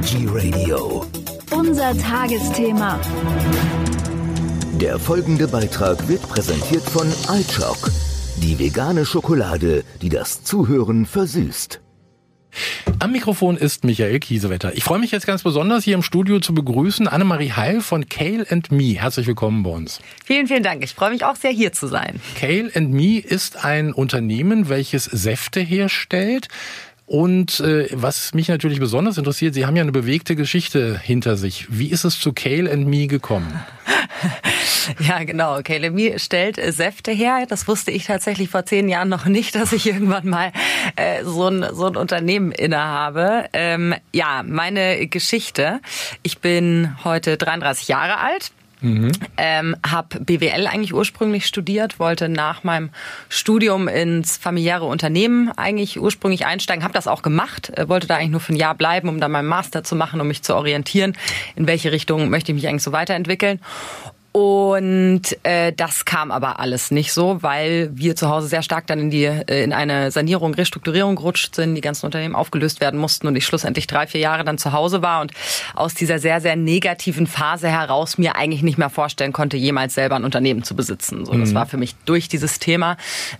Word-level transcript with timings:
Energy 0.00 0.26
Radio. 0.30 1.04
Unser 1.50 1.94
Tagesthema. 1.98 2.98
Der 4.80 4.98
folgende 4.98 5.46
Beitrag 5.46 6.08
wird 6.08 6.22
präsentiert 6.22 6.84
von 6.84 7.06
iChock, 7.28 7.90
die 8.38 8.58
vegane 8.58 9.04
Schokolade, 9.04 9.84
die 10.00 10.08
das 10.08 10.42
Zuhören 10.42 11.04
versüßt. 11.04 11.82
Am 12.98 13.12
Mikrofon 13.12 13.56
ist 13.56 13.84
Michael 13.84 14.20
Kiesewetter. 14.20 14.74
Ich 14.74 14.84
freue 14.84 14.98
mich 14.98 15.10
jetzt 15.10 15.26
ganz 15.26 15.42
besonders, 15.42 15.84
hier 15.84 15.94
im 15.94 16.02
Studio 16.02 16.40
zu 16.40 16.54
begrüßen 16.54 17.06
Annemarie 17.06 17.52
Heil 17.52 17.80
von 17.80 18.08
Kale 18.08 18.46
Me. 18.70 19.00
Herzlich 19.00 19.26
willkommen 19.26 19.62
bei 19.62 19.70
uns. 19.70 20.00
Vielen, 20.24 20.46
vielen 20.46 20.62
Dank. 20.62 20.82
Ich 20.82 20.94
freue 20.94 21.10
mich 21.10 21.24
auch 21.24 21.36
sehr, 21.36 21.50
hier 21.50 21.72
zu 21.72 21.86
sein. 21.86 22.20
Kale 22.38 22.70
Me 22.80 23.18
ist 23.18 23.64
ein 23.64 23.92
Unternehmen, 23.92 24.68
welches 24.68 25.04
Säfte 25.04 25.60
herstellt. 25.60 26.48
Und 27.10 27.58
äh, 27.58 27.88
was 27.90 28.34
mich 28.34 28.46
natürlich 28.46 28.78
besonders 28.78 29.18
interessiert, 29.18 29.52
Sie 29.52 29.66
haben 29.66 29.74
ja 29.74 29.82
eine 29.82 29.90
bewegte 29.90 30.36
Geschichte 30.36 30.96
hinter 30.96 31.36
sich. 31.36 31.66
Wie 31.68 31.88
ist 31.88 32.04
es 32.04 32.20
zu 32.20 32.32
Kale 32.32 32.70
and 32.70 32.86
Me 32.86 33.08
gekommen? 33.08 33.52
Ja, 34.98 35.22
genau. 35.22 35.60
Kale 35.62 35.90
Me 35.90 36.18
stellt 36.18 36.56
Säfte 36.56 37.12
her. 37.12 37.44
Das 37.48 37.68
wusste 37.68 37.90
ich 37.90 38.06
tatsächlich 38.06 38.48
vor 38.48 38.64
zehn 38.64 38.88
Jahren 38.88 39.08
noch 39.08 39.26
nicht, 39.26 39.54
dass 39.56 39.72
ich 39.72 39.86
irgendwann 39.86 40.28
mal 40.28 40.52
äh, 40.96 41.24
so, 41.24 41.48
ein, 41.48 41.66
so 41.72 41.86
ein 41.86 41.96
Unternehmen 41.96 42.50
innehabe. 42.50 43.44
Ähm, 43.52 43.94
ja, 44.12 44.42
meine 44.44 45.06
Geschichte. 45.06 45.80
Ich 46.22 46.38
bin 46.38 46.96
heute 47.04 47.36
33 47.36 47.88
Jahre 47.88 48.18
alt 48.18 48.52
Mhm. 48.80 49.12
Ähm, 49.36 49.76
habe 49.86 50.20
BWL 50.20 50.66
eigentlich 50.66 50.94
ursprünglich 50.94 51.46
studiert, 51.46 51.98
wollte 51.98 52.28
nach 52.28 52.64
meinem 52.64 52.90
Studium 53.28 53.88
ins 53.88 54.36
familiäre 54.36 54.84
Unternehmen 54.84 55.50
eigentlich 55.56 56.00
ursprünglich 56.00 56.46
einsteigen, 56.46 56.84
habe 56.84 56.94
das 56.94 57.06
auch 57.06 57.22
gemacht, 57.22 57.70
äh, 57.76 57.88
wollte 57.88 58.06
da 58.06 58.16
eigentlich 58.16 58.30
nur 58.30 58.40
für 58.40 58.52
ein 58.52 58.56
Jahr 58.56 58.74
bleiben, 58.74 59.08
um 59.08 59.20
dann 59.20 59.32
meinen 59.32 59.48
Master 59.48 59.84
zu 59.84 59.96
machen, 59.96 60.20
um 60.20 60.28
mich 60.28 60.42
zu 60.42 60.54
orientieren, 60.54 61.16
in 61.56 61.66
welche 61.66 61.92
Richtung 61.92 62.30
möchte 62.30 62.52
ich 62.52 62.56
mich 62.56 62.68
eigentlich 62.68 62.82
so 62.82 62.92
weiterentwickeln. 62.92 63.60
Und 64.32 65.22
äh, 65.42 65.72
das 65.72 66.04
kam 66.04 66.30
aber 66.30 66.60
alles 66.60 66.92
nicht 66.92 67.12
so, 67.12 67.42
weil 67.42 67.90
wir 67.92 68.14
zu 68.14 68.28
Hause 68.28 68.46
sehr 68.46 68.62
stark 68.62 68.86
dann 68.86 69.00
in 69.00 69.10
die 69.10 69.24
äh, 69.24 69.64
in 69.64 69.72
eine 69.72 70.12
Sanierung, 70.12 70.54
Restrukturierung 70.54 71.16
gerutscht 71.16 71.56
sind, 71.56 71.74
die 71.74 71.80
ganzen 71.80 72.06
Unternehmen 72.06 72.36
aufgelöst 72.36 72.80
werden 72.80 73.00
mussten 73.00 73.26
und 73.26 73.34
ich 73.34 73.44
schlussendlich 73.44 73.88
drei, 73.88 74.06
vier 74.06 74.20
Jahre 74.20 74.44
dann 74.44 74.56
zu 74.56 74.72
Hause 74.72 75.02
war 75.02 75.20
und 75.20 75.32
aus 75.74 75.94
dieser 75.94 76.20
sehr, 76.20 76.40
sehr 76.40 76.54
negativen 76.54 77.26
Phase 77.26 77.68
heraus 77.68 78.18
mir 78.18 78.36
eigentlich 78.36 78.62
nicht 78.62 78.78
mehr 78.78 78.90
vorstellen 78.90 79.32
konnte, 79.32 79.56
jemals 79.56 79.94
selber 79.94 80.14
ein 80.14 80.24
Unternehmen 80.24 80.62
zu 80.62 80.76
besitzen. 80.76 81.26
So, 81.26 81.32
das 81.36 81.50
mhm. 81.50 81.54
war 81.54 81.66
für 81.66 81.76
mich 81.76 81.96
durch 82.04 82.28
dieses 82.28 82.60
Thema 82.60 82.98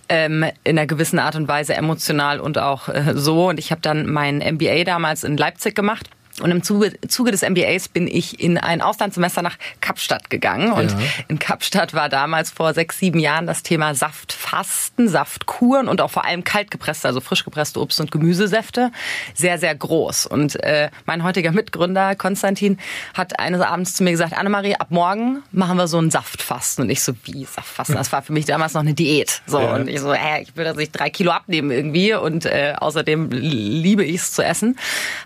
ähm, 0.09 0.43
in 0.65 0.77
einer 0.77 0.87
gewissen 0.87 1.19
Art 1.19 1.37
und 1.37 1.47
Weise 1.47 1.73
emotional 1.73 2.41
und 2.41 2.57
auch 2.57 2.89
äh, 2.89 3.13
so. 3.15 3.47
Und 3.47 3.59
ich 3.59 3.71
habe 3.71 3.79
dann 3.79 4.11
mein 4.11 4.39
MBA 4.39 4.83
damals 4.83 5.23
in 5.23 5.37
Leipzig 5.37 5.73
gemacht 5.73 6.09
und 6.41 6.51
im 6.51 6.63
Zuge, 6.63 6.93
Zuge, 7.07 7.31
des 7.31 7.41
MBAs 7.41 7.87
bin 7.87 8.07
ich 8.07 8.39
in 8.39 8.57
ein 8.57 8.81
Auslandssemester 8.81 9.41
nach 9.41 9.57
Kapstadt 9.79 10.29
gegangen. 10.29 10.71
Und 10.71 10.91
ja. 10.91 10.97
in 11.27 11.39
Kapstadt 11.39 11.93
war 11.93 12.09
damals 12.09 12.51
vor 12.51 12.73
sechs, 12.73 12.99
sieben 12.99 13.19
Jahren 13.19 13.47
das 13.47 13.63
Thema 13.63 13.95
Saftfasten, 13.95 15.07
Saftkuren 15.07 15.87
und 15.87 16.01
auch 16.01 16.11
vor 16.11 16.25
allem 16.25 16.43
kaltgepresste, 16.43 17.07
also 17.07 17.21
frisch 17.21 17.43
gepresste 17.43 17.79
Obst- 17.79 17.99
und 17.99 18.11
Gemüsesäfte 18.11 18.91
sehr, 19.33 19.57
sehr 19.57 19.75
groß. 19.75 20.25
Und 20.25 20.61
äh, 20.63 20.89
mein 21.05 21.23
heutiger 21.23 21.51
Mitgründer 21.51 22.15
Konstantin 22.15 22.77
hat 23.13 23.39
eines 23.39 23.61
Abends 23.61 23.93
zu 23.93 24.03
mir 24.03 24.11
gesagt, 24.11 24.33
Annemarie, 24.33 24.75
ab 24.75 24.87
morgen 24.89 25.43
machen 25.51 25.77
wir 25.77 25.87
so 25.87 25.99
ein 25.99 26.11
Saftfasten. 26.11 26.85
Und 26.85 26.89
ich 26.89 27.01
so, 27.01 27.13
wie 27.23 27.45
Saftfasten? 27.45 27.95
Das 27.95 28.11
war 28.11 28.21
für 28.21 28.33
mich 28.33 28.45
damals 28.45 28.73
noch 28.73 28.81
eine 28.81 28.93
Diät. 28.93 29.41
So 29.45 29.59
ja. 29.59 29.75
Und 29.75 29.87
ich 29.87 29.99
so, 29.99 30.13
hä, 30.13 30.41
ich 30.41 30.55
will, 30.55 30.65
dass 30.65 30.77
ich 30.77 30.91
drei 30.91 31.09
Kilo 31.09 31.31
abnehmen 31.31 31.71
irgendwie. 31.71 32.13
Und 32.13 32.45
äh, 32.45 32.73
außerdem 32.77 33.29
liebe 33.31 34.03
ich 34.03 34.15
es 34.15 34.31
zu 34.31 34.43
essen. 34.43 34.77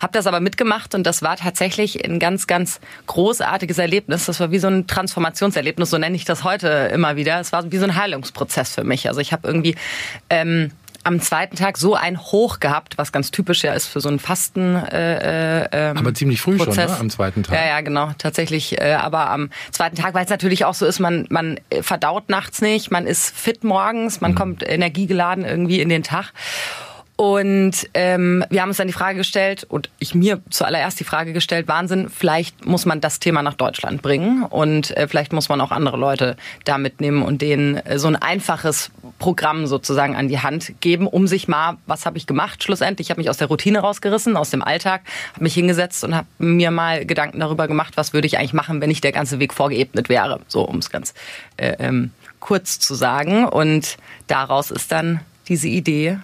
Hab 0.02 0.12
das 0.12 0.28
aber 0.28 0.40
mitgemacht 0.40 0.96
und 0.96 1.05
das 1.06 1.22
war 1.22 1.38
tatsächlich 1.38 2.06
ein 2.06 2.20
ganz, 2.20 2.48
ganz 2.48 2.80
großartiges 3.08 3.78
Erlebnis. 3.78 4.26
Das 4.26 4.40
war 4.40 4.52
wie 4.52 4.60
so 4.60 4.68
ein 4.68 4.88
Transformationserlebnis, 4.88 5.90
so 5.90 5.98
nenne 5.98 6.16
ich 6.16 6.26
das 6.26 6.44
heute 6.44 6.68
immer 6.94 7.16
wieder. 7.16 7.40
Es 7.40 7.52
war 7.52 7.72
wie 7.72 7.78
so 7.78 7.86
ein 7.86 7.96
Heilungsprozess 7.96 8.74
für 8.76 8.84
mich. 8.84 9.08
Also 9.08 9.22
ich 9.22 9.32
habe 9.32 9.48
irgendwie 9.48 9.76
ähm, 10.30 10.72
am 11.06 11.22
zweiten 11.22 11.56
Tag 11.56 11.78
so 11.78 11.94
ein 11.94 12.20
Hoch 12.20 12.60
gehabt, 12.60 12.98
was 12.98 13.12
ganz 13.12 13.30
typisch 13.30 13.64
ja 13.64 13.74
ist 13.74 13.86
für 13.86 14.02
so 14.02 14.10
einen 14.10 14.18
Fasten. 14.18 14.76
Äh, 14.76 15.62
äh, 15.62 15.68
ähm, 15.72 15.98
aber 15.98 16.14
ziemlich 16.16 16.42
früh 16.42 16.58
Prozess. 16.58 16.86
schon, 16.86 16.94
ne? 16.94 17.00
am 17.00 17.10
zweiten 17.12 17.44
Tag. 17.44 17.56
Ja, 17.56 17.68
ja, 17.68 17.82
genau, 17.82 18.10
tatsächlich. 18.18 18.82
Äh, 18.82 18.96
aber 18.96 19.30
am 19.30 19.52
zweiten 19.72 19.96
Tag, 19.96 20.16
weil 20.16 20.24
es 20.26 20.32
natürlich 20.32 20.66
auch 20.66 20.74
so 20.74 20.86
ist, 20.88 21.00
man 21.00 21.28
man 21.30 21.60
verdaut 21.82 22.30
nachts 22.30 22.62
nicht, 22.62 22.90
man 22.90 23.06
ist 23.06 23.38
fit 23.38 23.64
morgens, 23.64 24.20
man 24.20 24.32
mhm. 24.32 24.36
kommt 24.36 24.68
energiegeladen 24.68 25.46
irgendwie 25.46 25.80
in 25.80 25.90
den 25.90 26.02
Tag. 26.02 26.34
Und 27.18 27.90
ähm, 27.94 28.44
wir 28.50 28.62
haben 28.62 28.70
uns 28.70 28.78
dann 28.78 28.88
die 28.88 28.94
Frage 28.94 29.18
gestellt, 29.18 29.66
und 29.70 29.90
ich 30.00 30.16
mir 30.16 30.42
zuallererst 30.50 31.00
die 31.00 31.06
Frage 31.06 31.32
gestellt, 31.32 31.70
Wahnsinn, 31.70 32.10
vielleicht 32.10 32.66
muss 32.66 32.86
man 32.86 33.00
das 33.00 33.20
Thema 33.20 33.42
nach 33.42 33.54
Deutschland 33.54 34.02
bringen 34.02 34.44
und 34.44 34.96
äh, 34.98 35.08
vielleicht 35.08 35.32
muss 35.32 35.48
man 35.48 35.62
auch 35.62 35.72
andere 35.72 35.96
Leute 35.96 36.36
da 36.66 36.78
mitnehmen 36.78 37.24
und 37.24 37.42
denen 37.42 37.78
äh, 37.78 38.00
so 38.00 38.10
ein 38.10 38.18
einfaches 38.18 38.92
Programm 39.18 39.66
sozusagen 39.66 40.14
an 40.18 40.28
die 40.28 40.40
Hand 40.40 40.74
geben, 40.82 41.08
um 41.08 41.26
sich 41.26 41.48
mal, 41.48 41.78
was 41.86 42.06
habe 42.06 42.18
ich 42.18 42.28
gemacht 42.28 42.64
schlussendlich? 42.64 43.08
Ich 43.08 43.12
habe 43.12 43.22
mich 43.22 43.30
aus 43.30 43.38
der 43.38 43.48
Routine 43.48 43.80
rausgerissen, 43.80 44.36
aus 44.36 44.50
dem 44.50 44.62
Alltag, 44.62 45.02
habe 45.34 45.44
mich 45.44 45.54
hingesetzt 45.54 46.04
und 46.04 46.16
habe 46.16 46.28
mir 46.38 46.70
mal 46.70 47.06
Gedanken 47.06 47.40
darüber 47.40 47.70
gemacht, 47.70 47.96
was 47.96 48.12
würde 48.12 48.28
ich 48.28 48.38
eigentlich 48.38 48.54
machen, 48.54 48.82
wenn 48.82 48.90
nicht 48.90 49.06
der 49.06 49.14
ganze 49.14 49.40
Weg 49.40 49.54
vorgeebnet 49.54 50.10
wäre, 50.10 50.42
so 50.50 50.64
um 50.64 50.80
es 50.80 50.90
ganz 50.90 51.14
äh, 51.56 51.78
ähm, 51.80 52.12
kurz 52.42 52.78
zu 52.80 52.94
sagen. 52.94 53.46
Und 53.46 53.96
daraus 54.28 54.70
ist 54.70 54.92
dann 54.92 55.22
diese 55.48 55.70
Idee 55.70 56.20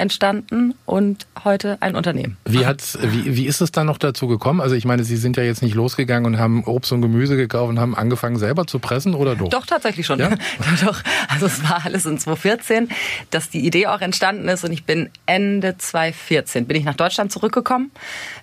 entstanden 0.00 0.74
und 0.86 1.26
heute 1.44 1.78
ein 1.80 1.94
Unternehmen. 1.94 2.36
Wie, 2.44 2.66
hat's, 2.66 2.98
wie, 3.00 3.36
wie 3.36 3.46
ist 3.46 3.60
es 3.60 3.70
dann 3.70 3.86
noch 3.86 3.98
dazu 3.98 4.26
gekommen? 4.26 4.60
Also 4.60 4.74
ich 4.74 4.84
meine, 4.84 5.04
Sie 5.04 5.16
sind 5.16 5.36
ja 5.36 5.42
jetzt 5.42 5.62
nicht 5.62 5.74
losgegangen 5.74 6.26
und 6.26 6.40
haben 6.40 6.64
Obst 6.64 6.92
und 6.92 7.02
Gemüse 7.02 7.36
gekauft 7.36 7.70
und 7.70 7.78
haben 7.78 7.94
angefangen 7.94 8.36
selber 8.36 8.66
zu 8.66 8.78
pressen 8.78 9.14
oder 9.14 9.36
doch? 9.36 9.48
Doch, 9.48 9.66
tatsächlich 9.66 10.06
schon. 10.06 10.18
Ja? 10.18 10.30
doch, 10.80 10.86
doch. 10.86 11.02
Also 11.28 11.46
es 11.46 11.62
war 11.62 11.84
alles 11.84 12.06
in 12.06 12.18
2014, 12.18 12.88
dass 13.30 13.50
die 13.50 13.64
Idee 13.66 13.86
auch 13.86 14.00
entstanden 14.00 14.48
ist 14.48 14.64
und 14.64 14.72
ich 14.72 14.84
bin 14.84 15.10
Ende 15.26 15.76
2014 15.78 16.66
bin 16.66 16.76
ich 16.76 16.84
nach 16.84 16.96
Deutschland 16.96 17.30
zurückgekommen 17.30 17.90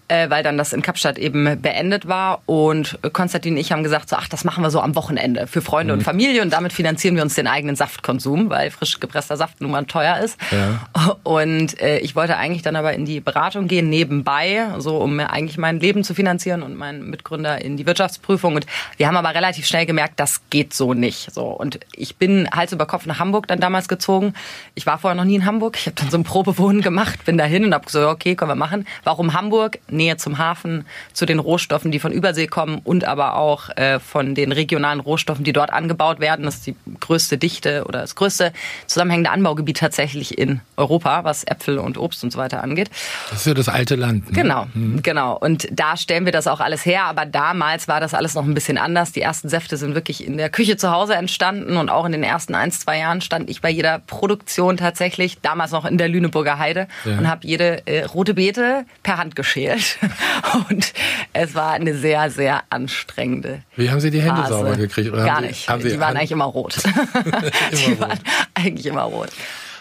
äh, 0.07 0.29
weil 0.29 0.43
dann 0.43 0.57
das 0.57 0.73
in 0.73 0.81
Kapstadt 0.81 1.17
eben 1.17 1.61
beendet 1.61 2.07
war. 2.07 2.41
Und 2.45 2.99
Konstantin 3.13 3.53
und 3.53 3.59
ich 3.59 3.71
haben 3.71 3.83
gesagt, 3.83 4.09
so, 4.09 4.15
ach, 4.15 4.27
das 4.29 4.43
machen 4.43 4.63
wir 4.63 4.69
so 4.69 4.79
am 4.79 4.95
Wochenende 4.95 5.47
für 5.47 5.61
Freunde 5.61 5.93
mhm. 5.93 5.99
und 5.99 6.03
Familie 6.03 6.41
und 6.41 6.51
damit 6.51 6.73
finanzieren 6.73 7.15
wir 7.15 7.23
uns 7.23 7.35
den 7.35 7.47
eigenen 7.47 7.75
Saftkonsum, 7.75 8.49
weil 8.49 8.71
frisch 8.71 8.99
gepresster 8.99 9.37
Saft 9.37 9.61
nun 9.61 9.71
mal 9.71 9.85
teuer 9.85 10.19
ist. 10.19 10.37
Ja. 10.51 11.17
Und 11.23 11.79
äh, 11.81 11.99
ich 11.99 12.15
wollte 12.15 12.37
eigentlich 12.37 12.61
dann 12.61 12.75
aber 12.75 12.93
in 12.93 13.05
die 13.05 13.19
Beratung 13.19 13.67
gehen, 13.67 13.89
nebenbei, 13.89 14.67
so 14.77 14.97
um 14.97 15.17
mir 15.17 15.31
eigentlich 15.31 15.57
mein 15.57 15.79
Leben 15.79 16.03
zu 16.03 16.13
finanzieren 16.13 16.63
und 16.63 16.75
meinen 16.75 17.09
Mitgründer 17.09 17.61
in 17.61 17.77
die 17.77 17.85
Wirtschaftsprüfung. 17.85 18.55
Und 18.55 18.65
wir 18.97 19.07
haben 19.07 19.17
aber 19.17 19.33
relativ 19.35 19.65
schnell 19.65 19.85
gemerkt, 19.85 20.19
das 20.19 20.41
geht 20.49 20.73
so 20.73 20.93
nicht. 20.93 21.33
So 21.33 21.45
Und 21.45 21.79
ich 21.93 22.15
bin 22.15 22.49
Hals 22.51 22.71
über 22.71 22.85
Kopf 22.85 23.05
nach 23.05 23.19
Hamburg 23.19 23.47
dann 23.47 23.59
damals 23.59 23.87
gezogen. 23.87 24.33
Ich 24.75 24.85
war 24.85 24.97
vorher 24.97 25.15
noch 25.15 25.25
nie 25.25 25.35
in 25.35 25.45
Hamburg. 25.45 25.77
Ich 25.77 25.85
habe 25.85 25.95
dann 25.95 26.09
so 26.09 26.17
ein 26.17 26.23
Probewohnen 26.23 26.81
gemacht, 26.81 27.25
bin 27.25 27.37
dahin 27.37 27.65
und 27.65 27.73
habe 27.73 27.85
gesagt, 27.85 28.05
okay, 28.05 28.35
können 28.35 28.51
wir 28.51 28.55
machen. 28.55 28.87
Warum 29.03 29.33
Hamburg? 29.33 29.79
Nähe 29.97 30.17
zum 30.17 30.37
Hafen, 30.37 30.85
zu 31.13 31.25
den 31.25 31.39
Rohstoffen, 31.39 31.91
die 31.91 31.99
von 31.99 32.11
Übersee 32.11 32.47
kommen 32.47 32.79
und 32.83 33.03
aber 33.03 33.35
auch 33.35 33.69
äh, 33.75 33.99
von 33.99 34.35
den 34.35 34.51
regionalen 34.51 34.99
Rohstoffen, 34.99 35.43
die 35.43 35.53
dort 35.53 35.71
angebaut 35.73 36.19
werden. 36.19 36.45
Das 36.45 36.55
ist 36.55 36.67
die 36.67 36.75
größte 36.99 37.37
Dichte 37.37 37.83
oder 37.85 38.01
das 38.01 38.15
größte 38.15 38.53
zusammenhängende 38.85 39.31
Anbaugebiet 39.31 39.77
tatsächlich 39.77 40.37
in 40.37 40.61
Europa, 40.77 41.23
was 41.23 41.43
Äpfel 41.43 41.79
und 41.79 41.97
Obst 41.97 42.23
und 42.23 42.31
so 42.31 42.39
weiter 42.39 42.63
angeht. 42.63 42.89
Das 43.29 43.39
ist 43.39 43.47
ja 43.47 43.53
das 43.53 43.69
alte 43.69 43.95
Land. 43.95 44.29
Ne? 44.29 44.41
Genau, 44.41 44.67
mhm. 44.73 45.01
genau. 45.03 45.37
Und 45.37 45.67
da 45.71 45.97
stellen 45.97 46.25
wir 46.25 46.31
das 46.31 46.47
auch 46.47 46.59
alles 46.59 46.85
her. 46.85 47.05
Aber 47.05 47.25
damals 47.25 47.87
war 47.87 47.99
das 47.99 48.13
alles 48.13 48.35
noch 48.35 48.43
ein 48.43 48.53
bisschen 48.53 48.77
anders. 48.77 49.11
Die 49.11 49.21
ersten 49.21 49.49
Säfte 49.49 49.77
sind 49.77 49.95
wirklich 49.95 50.25
in 50.25 50.37
der 50.37 50.49
Küche 50.49 50.77
zu 50.77 50.91
Hause 50.91 51.15
entstanden 51.15 51.77
und 51.77 51.89
auch 51.89 52.05
in 52.05 52.11
den 52.11 52.23
ersten 52.23 52.55
ein, 52.55 52.71
zwei 52.71 52.99
Jahren 52.99 53.21
stand 53.21 53.49
ich 53.49 53.61
bei 53.61 53.69
jeder 53.69 53.99
Produktion 53.99 54.77
tatsächlich, 54.77 55.39
damals 55.41 55.71
noch 55.71 55.85
in 55.85 55.97
der 55.97 56.09
Lüneburger 56.09 56.59
Heide 56.59 56.87
ja. 57.05 57.17
und 57.17 57.27
habe 57.27 57.47
jede 57.47 57.85
äh, 57.87 58.03
rote 58.03 58.33
Beete 58.33 58.85
per 59.03 59.17
Hand 59.17 59.35
geschält. 59.35 59.86
Und 60.69 60.93
es 61.33 61.55
war 61.55 61.73
eine 61.73 61.95
sehr, 61.95 62.29
sehr 62.29 62.63
anstrengende. 62.69 63.63
Wie 63.75 63.89
haben 63.89 63.99
Sie 63.99 64.11
die 64.11 64.21
Hände 64.21 64.41
Phase. 64.41 64.53
sauber 64.53 64.75
gekriegt? 64.75 65.11
Oder 65.11 65.25
Gar 65.25 65.41
nicht. 65.41 65.69
Sie, 65.81 65.89
die 65.89 65.99
waren 65.99 66.17
eigentlich 66.17 66.31
immer 66.31 66.45
rot. 66.45 66.77
immer 66.85 67.41
die 67.71 67.91
rot. 67.91 67.99
waren 67.99 68.19
eigentlich 68.53 68.85
immer 68.85 69.03
rot. 69.03 69.29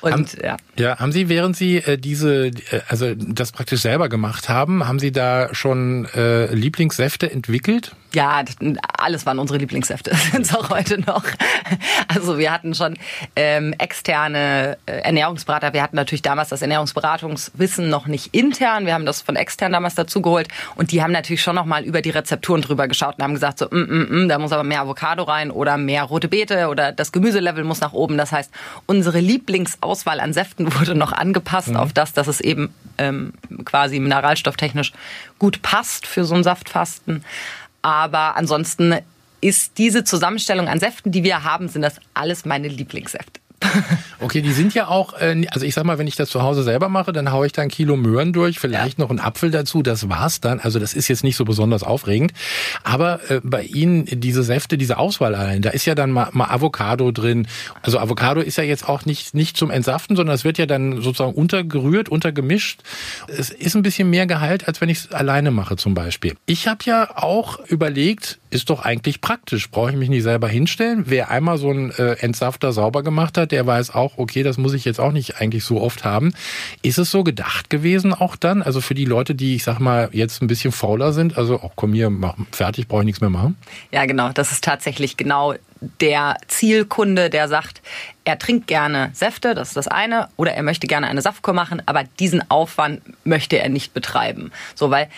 Und, 0.00 0.12
haben, 0.12 0.26
ja. 0.42 0.56
ja, 0.78 0.98
haben 0.98 1.12
Sie, 1.12 1.28
während 1.28 1.56
Sie 1.56 1.78
äh, 1.78 1.96
diese, 1.98 2.46
äh, 2.46 2.52
also 2.88 3.14
das 3.14 3.52
praktisch 3.52 3.80
selber 3.80 4.08
gemacht 4.08 4.48
haben, 4.48 4.86
haben 4.86 4.98
Sie 4.98 5.10
da 5.10 5.54
schon 5.54 6.06
äh, 6.14 6.52
Lieblingssäfte 6.54 7.30
entwickelt? 7.30 7.92
Ja, 8.16 8.42
alles 8.96 9.26
waren 9.26 9.38
unsere 9.38 9.58
Lieblingssäfte, 9.58 10.14
sind 10.32 10.46
es 10.46 10.54
auch 10.54 10.70
heute 10.70 10.98
noch. 11.02 11.22
Also 12.08 12.38
wir 12.38 12.50
hatten 12.50 12.74
schon 12.74 12.96
ähm, 13.36 13.74
externe 13.76 14.78
äh, 14.86 15.00
Ernährungsberater. 15.00 15.74
Wir 15.74 15.82
hatten 15.82 15.96
natürlich 15.96 16.22
damals 16.22 16.48
das 16.48 16.62
Ernährungsberatungswissen 16.62 17.90
noch 17.90 18.06
nicht 18.06 18.34
intern. 18.34 18.86
Wir 18.86 18.94
haben 18.94 19.04
das 19.04 19.20
von 19.20 19.36
extern 19.36 19.72
damals 19.72 19.96
dazugeholt 19.96 20.48
und 20.76 20.92
die 20.92 21.02
haben 21.02 21.12
natürlich 21.12 21.42
schon 21.42 21.56
noch 21.56 21.66
mal 21.66 21.84
über 21.84 22.00
die 22.00 22.08
Rezepturen 22.08 22.62
drüber 22.62 22.88
geschaut 22.88 23.16
und 23.18 23.22
haben 23.22 23.34
gesagt 23.34 23.58
so, 23.58 23.66
mm, 23.66 23.76
mm, 23.76 24.24
mm, 24.24 24.28
da 24.30 24.38
muss 24.38 24.52
aber 24.52 24.64
mehr 24.64 24.80
Avocado 24.80 25.24
rein 25.24 25.50
oder 25.50 25.76
mehr 25.76 26.04
rote 26.04 26.28
Beete 26.28 26.68
oder 26.68 26.92
das 26.92 27.12
Gemüselevel 27.12 27.64
muss 27.64 27.82
nach 27.82 27.92
oben. 27.92 28.16
Das 28.16 28.32
heißt, 28.32 28.50
unsere 28.86 29.20
Lieblingsauswahl 29.20 30.20
an 30.20 30.32
Säften 30.32 30.74
wurde 30.80 30.94
noch 30.94 31.12
angepasst 31.12 31.68
mhm. 31.68 31.76
auf 31.76 31.92
das, 31.92 32.14
dass 32.14 32.28
es 32.28 32.40
eben 32.40 32.72
ähm, 32.96 33.34
quasi 33.66 34.00
mineralstofftechnisch 34.00 34.94
gut 35.38 35.60
passt 35.60 36.06
für 36.06 36.24
so 36.24 36.34
ein 36.34 36.44
Saftfasten. 36.44 37.22
Aber 37.86 38.34
ansonsten 38.34 38.96
ist 39.40 39.78
diese 39.78 40.02
Zusammenstellung 40.02 40.66
an 40.66 40.80
Säften, 40.80 41.12
die 41.12 41.22
wir 41.22 41.44
haben, 41.44 41.68
sind 41.68 41.82
das 41.82 42.00
alles 42.14 42.44
meine 42.44 42.66
Lieblingssäfte. 42.66 43.40
Okay, 44.18 44.40
die 44.40 44.52
sind 44.52 44.72
ja 44.72 44.88
auch, 44.88 45.20
äh, 45.20 45.46
also 45.50 45.66
ich 45.66 45.74
sag 45.74 45.84
mal, 45.84 45.98
wenn 45.98 46.06
ich 46.06 46.16
das 46.16 46.30
zu 46.30 46.42
Hause 46.42 46.62
selber 46.62 46.88
mache, 46.88 47.12
dann 47.12 47.32
haue 47.32 47.46
ich 47.46 47.52
da 47.52 47.62
ein 47.62 47.68
Kilo 47.68 47.96
Möhren 47.96 48.32
durch, 48.32 48.58
vielleicht 48.58 48.98
ja. 48.98 49.04
noch 49.04 49.10
einen 49.10 49.20
Apfel 49.20 49.50
dazu, 49.50 49.82
das 49.82 50.08
war's 50.08 50.40
dann. 50.40 50.58
Also 50.58 50.78
das 50.78 50.94
ist 50.94 51.08
jetzt 51.08 51.22
nicht 51.22 51.36
so 51.36 51.44
besonders 51.44 51.82
aufregend. 51.82 52.32
Aber 52.82 53.20
äh, 53.30 53.40
bei 53.44 53.62
Ihnen 53.62 54.06
diese 54.06 54.42
Säfte, 54.42 54.78
diese 54.78 54.96
Auswahl 54.96 55.34
allein, 55.34 55.60
da 55.60 55.70
ist 55.70 55.84
ja 55.84 55.94
dann 55.94 56.10
mal, 56.10 56.30
mal 56.32 56.46
Avocado 56.46 57.10
drin. 57.12 57.46
Also 57.82 57.98
Avocado 57.98 58.40
ist 58.40 58.56
ja 58.56 58.64
jetzt 58.64 58.88
auch 58.88 59.04
nicht, 59.04 59.34
nicht 59.34 59.56
zum 59.56 59.70
Entsaften, 59.70 60.16
sondern 60.16 60.34
es 60.34 60.44
wird 60.44 60.56
ja 60.56 60.66
dann 60.66 61.02
sozusagen 61.02 61.34
untergerührt, 61.34 62.08
untergemischt. 62.08 62.80
Es 63.28 63.50
ist 63.50 63.76
ein 63.76 63.82
bisschen 63.82 64.08
mehr 64.08 64.26
Gehalt, 64.26 64.66
als 64.66 64.80
wenn 64.80 64.88
ich 64.88 64.98
es 64.98 65.12
alleine 65.12 65.50
mache 65.50 65.76
zum 65.76 65.92
Beispiel. 65.92 66.34
Ich 66.46 66.68
habe 66.68 66.80
ja 66.84 67.16
auch 67.16 67.60
überlegt, 67.66 68.38
ist 68.50 68.70
doch 68.70 68.82
eigentlich 68.82 69.20
praktisch. 69.20 69.70
Brauche 69.70 69.90
ich 69.90 69.96
mich 69.96 70.08
nicht 70.08 70.22
selber 70.22 70.48
hinstellen. 70.48 71.04
Wer 71.06 71.30
einmal 71.30 71.58
so 71.58 71.70
einen 71.70 71.90
äh, 71.90 72.12
Entsafter 72.14 72.72
sauber 72.72 73.02
gemacht 73.02 73.36
hat, 73.36 73.45
der 73.52 73.66
weiß 73.66 73.94
auch, 73.94 74.18
okay, 74.18 74.42
das 74.42 74.58
muss 74.58 74.74
ich 74.74 74.84
jetzt 74.84 75.00
auch 75.00 75.12
nicht 75.12 75.40
eigentlich 75.40 75.64
so 75.64 75.80
oft 75.80 76.04
haben. 76.04 76.32
Ist 76.82 76.98
es 76.98 77.10
so 77.10 77.24
gedacht 77.24 77.70
gewesen 77.70 78.14
auch 78.14 78.36
dann? 78.36 78.62
Also 78.62 78.80
für 78.80 78.94
die 78.94 79.04
Leute, 79.04 79.34
die, 79.34 79.56
ich 79.56 79.64
sag 79.64 79.78
mal, 79.78 80.08
jetzt 80.12 80.42
ein 80.42 80.46
bisschen 80.46 80.72
fauler 80.72 81.12
sind, 81.12 81.36
also 81.38 81.60
auch 81.60 81.72
komm 81.76 81.92
hier, 81.92 82.10
mach, 82.10 82.36
fertig, 82.52 82.88
brauche 82.88 83.02
ich 83.02 83.06
nichts 83.06 83.20
mehr 83.20 83.30
machen? 83.30 83.56
Ja, 83.92 84.04
genau. 84.06 84.30
Das 84.32 84.52
ist 84.52 84.64
tatsächlich 84.64 85.16
genau 85.16 85.54
der 86.00 86.36
Zielkunde, 86.48 87.30
der 87.30 87.48
sagt, 87.48 87.82
er 88.24 88.38
trinkt 88.38 88.66
gerne 88.66 89.10
Säfte, 89.12 89.54
das 89.54 89.68
ist 89.68 89.76
das 89.76 89.88
eine, 89.88 90.28
oder 90.36 90.52
er 90.52 90.62
möchte 90.62 90.86
gerne 90.86 91.06
eine 91.06 91.22
Saftkur 91.22 91.54
machen, 91.54 91.82
aber 91.86 92.04
diesen 92.18 92.50
Aufwand 92.50 93.02
möchte 93.24 93.58
er 93.58 93.68
nicht 93.68 93.94
betreiben. 93.94 94.52
So, 94.74 94.90
weil 94.90 95.08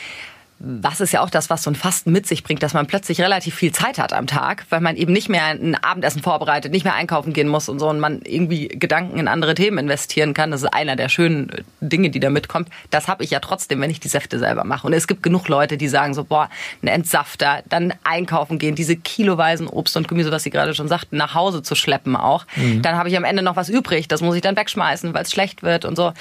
was 0.60 1.00
ist 1.00 1.12
ja 1.12 1.20
auch 1.20 1.30
das, 1.30 1.50
was 1.50 1.62
so 1.62 1.70
ein 1.70 1.76
Fasten 1.76 2.10
mit 2.10 2.26
sich 2.26 2.42
bringt, 2.42 2.64
dass 2.64 2.74
man 2.74 2.88
plötzlich 2.88 3.20
relativ 3.20 3.54
viel 3.54 3.70
Zeit 3.70 3.98
hat 3.98 4.12
am 4.12 4.26
Tag, 4.26 4.66
weil 4.70 4.80
man 4.80 4.96
eben 4.96 5.12
nicht 5.12 5.28
mehr 5.28 5.46
ein 5.46 5.76
Abendessen 5.76 6.20
vorbereitet, 6.20 6.72
nicht 6.72 6.82
mehr 6.82 6.94
einkaufen 6.94 7.32
gehen 7.32 7.46
muss 7.46 7.68
und 7.68 7.78
so 7.78 7.88
und 7.88 8.00
man 8.00 8.22
irgendwie 8.22 8.66
Gedanken 8.66 9.18
in 9.18 9.28
andere 9.28 9.54
Themen 9.54 9.78
investieren 9.78 10.34
kann. 10.34 10.50
Das 10.50 10.62
ist 10.62 10.74
einer 10.74 10.96
der 10.96 11.08
schönen 11.08 11.64
Dinge, 11.80 12.10
die 12.10 12.18
da 12.18 12.28
mitkommt. 12.30 12.68
Das 12.90 13.06
habe 13.06 13.22
ich 13.22 13.30
ja 13.30 13.38
trotzdem, 13.38 13.80
wenn 13.80 13.90
ich 13.90 14.00
die 14.00 14.08
Säfte 14.08 14.40
selber 14.40 14.64
mache. 14.64 14.86
Und 14.86 14.94
es 14.94 15.06
gibt 15.06 15.22
genug 15.22 15.46
Leute, 15.46 15.76
die 15.76 15.86
sagen 15.86 16.12
so, 16.12 16.24
boah, 16.24 16.50
ein 16.82 16.88
Entsafter, 16.88 17.62
dann 17.68 17.94
einkaufen 18.02 18.58
gehen, 18.58 18.74
diese 18.74 18.96
kiloweisen 18.96 19.68
Obst 19.68 19.96
und 19.96 20.08
Gemüse, 20.08 20.32
was 20.32 20.42
Sie 20.42 20.50
gerade 20.50 20.74
schon 20.74 20.88
sagten, 20.88 21.16
nach 21.16 21.34
Hause 21.34 21.62
zu 21.62 21.76
schleppen 21.76 22.16
auch. 22.16 22.46
Mhm. 22.56 22.82
Dann 22.82 22.96
habe 22.96 23.08
ich 23.08 23.16
am 23.16 23.24
Ende 23.24 23.42
noch 23.42 23.54
was 23.54 23.68
übrig, 23.68 24.08
das 24.08 24.22
muss 24.22 24.34
ich 24.34 24.42
dann 24.42 24.56
wegschmeißen, 24.56 25.14
weil 25.14 25.22
es 25.22 25.30
schlecht 25.30 25.62
wird 25.62 25.84
und 25.84 25.94
so. 25.94 26.12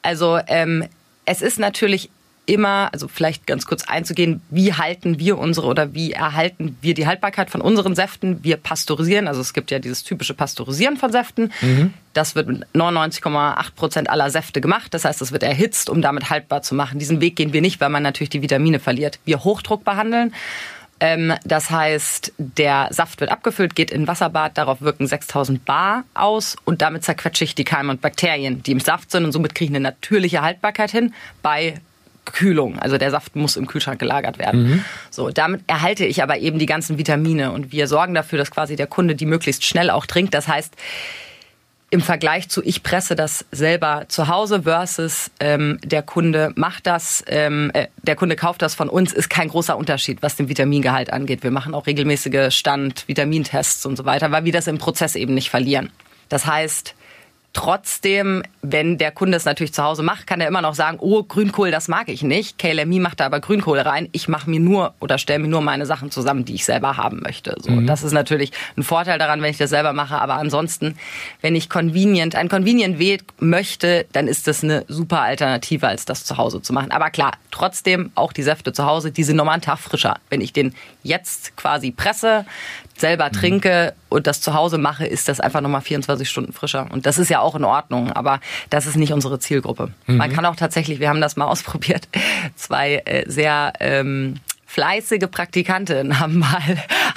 Also 0.00 0.38
ähm, 0.46 0.86
es 1.26 1.42
ist 1.42 1.58
natürlich 1.58 2.10
immer, 2.46 2.90
also 2.92 3.08
vielleicht 3.08 3.46
ganz 3.46 3.66
kurz 3.66 3.84
einzugehen, 3.84 4.40
wie 4.50 4.72
halten 4.72 5.18
wir 5.18 5.38
unsere 5.38 5.66
oder 5.66 5.94
wie 5.94 6.12
erhalten 6.12 6.76
wir 6.80 6.94
die 6.94 7.06
Haltbarkeit 7.06 7.50
von 7.50 7.60
unseren 7.60 7.94
Säften? 7.94 8.42
Wir 8.42 8.56
pasteurisieren, 8.56 9.28
also 9.28 9.40
es 9.40 9.52
gibt 9.52 9.70
ja 9.70 9.78
dieses 9.78 10.02
typische 10.02 10.34
Pasteurisieren 10.34 10.96
von 10.96 11.12
Säften. 11.12 11.52
Mhm. 11.60 11.94
Das 12.12 12.34
wird 12.34 12.48
mit 12.48 12.66
99,8 12.74 13.74
Prozent 13.74 14.10
aller 14.10 14.30
Säfte 14.30 14.60
gemacht. 14.60 14.92
Das 14.92 15.04
heißt, 15.04 15.20
das 15.20 15.32
wird 15.32 15.42
erhitzt, 15.42 15.88
um 15.88 16.02
damit 16.02 16.30
haltbar 16.30 16.62
zu 16.62 16.74
machen. 16.74 16.98
Diesen 16.98 17.20
Weg 17.20 17.36
gehen 17.36 17.52
wir 17.52 17.60
nicht, 17.60 17.80
weil 17.80 17.90
man 17.90 18.02
natürlich 18.02 18.30
die 18.30 18.42
Vitamine 18.42 18.80
verliert. 18.80 19.18
Wir 19.24 19.44
Hochdruck 19.44 19.84
behandeln. 19.84 20.34
Ähm, 21.02 21.34
das 21.44 21.70
heißt, 21.70 22.32
der 22.38 22.88
Saft 22.90 23.20
wird 23.20 23.30
abgefüllt, 23.30 23.74
geht 23.74 23.90
in 23.90 24.06
Wasserbad, 24.06 24.56
darauf 24.56 24.82
wirken 24.82 25.06
6000 25.06 25.64
Bar 25.64 26.04
aus 26.14 26.56
und 26.64 26.80
damit 26.80 27.02
zerquetsche 27.02 27.42
ich 27.44 27.54
die 27.54 27.64
Keime 27.64 27.90
und 27.90 28.00
Bakterien, 28.00 28.62
die 28.62 28.70
im 28.70 28.78
Saft 28.78 29.10
sind 29.10 29.24
und 29.24 29.32
somit 29.32 29.54
kriege 29.54 29.72
ich 29.72 29.76
eine 29.76 29.82
natürliche 29.82 30.42
Haltbarkeit 30.42 30.92
hin 30.92 31.12
bei 31.42 31.80
Kühlung. 32.24 32.78
Also 32.78 32.98
der 32.98 33.10
Saft 33.10 33.36
muss 33.36 33.56
im 33.56 33.66
Kühlschrank 33.66 33.98
gelagert 33.98 34.38
werden. 34.38 34.62
Mhm. 34.62 34.84
So, 35.10 35.30
damit 35.30 35.62
erhalte 35.66 36.04
ich 36.04 36.22
aber 36.22 36.38
eben 36.38 36.58
die 36.58 36.66
ganzen 36.66 36.98
Vitamine 36.98 37.52
und 37.52 37.72
wir 37.72 37.88
sorgen 37.88 38.14
dafür, 38.14 38.38
dass 38.38 38.50
quasi 38.50 38.76
der 38.76 38.86
Kunde 38.86 39.14
die 39.14 39.26
möglichst 39.26 39.64
schnell 39.64 39.90
auch 39.90 40.06
trinkt. 40.06 40.34
Das 40.34 40.48
heißt, 40.48 40.74
im 41.92 42.00
Vergleich 42.00 42.48
zu 42.48 42.62
ich 42.64 42.82
presse 42.82 43.14
das 43.14 43.44
selber 43.52 44.06
zu 44.08 44.28
Hause 44.28 44.62
versus 44.62 45.30
ähm, 45.40 45.78
der 45.84 46.02
Kunde 46.02 46.52
macht 46.54 46.86
das, 46.86 47.22
ähm, 47.26 47.70
äh, 47.74 47.88
der 48.02 48.16
Kunde 48.16 48.34
kauft 48.34 48.62
das 48.62 48.74
von 48.74 48.88
uns, 48.88 49.12
ist 49.12 49.28
kein 49.28 49.48
großer 49.48 49.76
Unterschied, 49.76 50.22
was 50.22 50.36
den 50.36 50.48
Vitamingehalt 50.48 51.12
angeht. 51.12 51.42
Wir 51.42 51.50
machen 51.50 51.74
auch 51.74 51.86
regelmäßige 51.86 52.50
Stand, 52.54 53.06
Vitamintests 53.08 53.84
und 53.84 53.96
so 53.96 54.06
weiter, 54.06 54.30
weil 54.30 54.46
wir 54.46 54.52
das 54.52 54.68
im 54.68 54.78
Prozess 54.78 55.16
eben 55.16 55.34
nicht 55.34 55.50
verlieren. 55.50 55.90
Das 56.30 56.46
heißt, 56.46 56.94
Trotzdem, 57.54 58.42
wenn 58.62 58.96
der 58.96 59.10
Kunde 59.10 59.36
es 59.36 59.44
natürlich 59.44 59.74
zu 59.74 59.82
Hause 59.84 60.02
macht, 60.02 60.26
kann 60.26 60.40
er 60.40 60.48
immer 60.48 60.62
noch 60.62 60.74
sagen, 60.74 60.96
oh, 61.00 61.22
Grünkohl, 61.22 61.70
das 61.70 61.86
mag 61.86 62.08
ich 62.08 62.22
nicht. 62.22 62.58
KLMI 62.58 62.98
macht 62.98 63.20
da 63.20 63.26
aber 63.26 63.40
Grünkohl 63.40 63.78
rein. 63.78 64.08
Ich 64.12 64.26
mache 64.26 64.48
mir 64.48 64.58
nur 64.58 64.94
oder 65.00 65.18
stelle 65.18 65.40
mir 65.40 65.48
nur 65.48 65.60
meine 65.60 65.84
Sachen 65.84 66.10
zusammen, 66.10 66.46
die 66.46 66.54
ich 66.54 66.64
selber 66.64 66.96
haben 66.96 67.20
möchte. 67.20 67.54
So, 67.60 67.70
mhm. 67.70 67.86
Das 67.86 68.02
ist 68.02 68.12
natürlich 68.12 68.52
ein 68.78 68.82
Vorteil 68.82 69.18
daran, 69.18 69.42
wenn 69.42 69.50
ich 69.50 69.58
das 69.58 69.68
selber 69.68 69.92
mache. 69.92 70.18
Aber 70.18 70.36
ansonsten, 70.36 70.96
wenn 71.42 71.54
ich 71.54 71.68
convenient, 71.68 72.36
ein 72.36 72.48
convenient 72.48 72.98
Weg 72.98 73.22
möchte, 73.38 74.06
dann 74.12 74.28
ist 74.28 74.46
das 74.46 74.64
eine 74.64 74.86
super 74.88 75.20
Alternative, 75.20 75.86
als 75.86 76.06
das 76.06 76.24
zu 76.24 76.38
Hause 76.38 76.62
zu 76.62 76.72
machen. 76.72 76.90
Aber 76.90 77.10
klar, 77.10 77.32
trotzdem 77.50 78.12
auch 78.14 78.32
die 78.32 78.42
Säfte 78.42 78.72
zu 78.72 78.86
Hause, 78.86 79.12
die 79.12 79.24
sind 79.24 79.36
nochmal 79.36 79.54
einen 79.54 79.62
Tag 79.62 79.78
frischer. 79.78 80.18
Wenn 80.30 80.40
ich 80.40 80.54
den 80.54 80.74
jetzt 81.02 81.54
quasi 81.58 81.90
presse, 81.90 82.46
selber 83.02 83.26
mhm. 83.26 83.32
trinke 83.32 83.94
und 84.08 84.26
das 84.26 84.40
zu 84.40 84.54
Hause 84.54 84.78
mache, 84.78 85.04
ist 85.04 85.28
das 85.28 85.40
einfach 85.40 85.60
nochmal 85.60 85.82
24 85.82 86.30
Stunden 86.30 86.52
frischer. 86.54 86.86
Und 86.90 87.04
das 87.04 87.18
ist 87.18 87.28
ja 87.28 87.40
auch 87.40 87.54
in 87.54 87.64
Ordnung, 87.64 88.10
aber 88.10 88.40
das 88.70 88.86
ist 88.86 88.96
nicht 88.96 89.12
unsere 89.12 89.38
Zielgruppe. 89.38 89.92
Mhm. 90.06 90.16
Man 90.16 90.32
kann 90.32 90.46
auch 90.46 90.56
tatsächlich, 90.56 91.00
wir 91.00 91.10
haben 91.10 91.20
das 91.20 91.36
mal 91.36 91.44
ausprobiert, 91.52 92.08
zwei 92.56 93.02
äh, 93.04 93.28
sehr 93.28 93.74
ähm, 93.80 94.36
fleißige 94.66 95.28
Praktikanten 95.30 96.18
haben 96.18 96.38
mal 96.38 96.62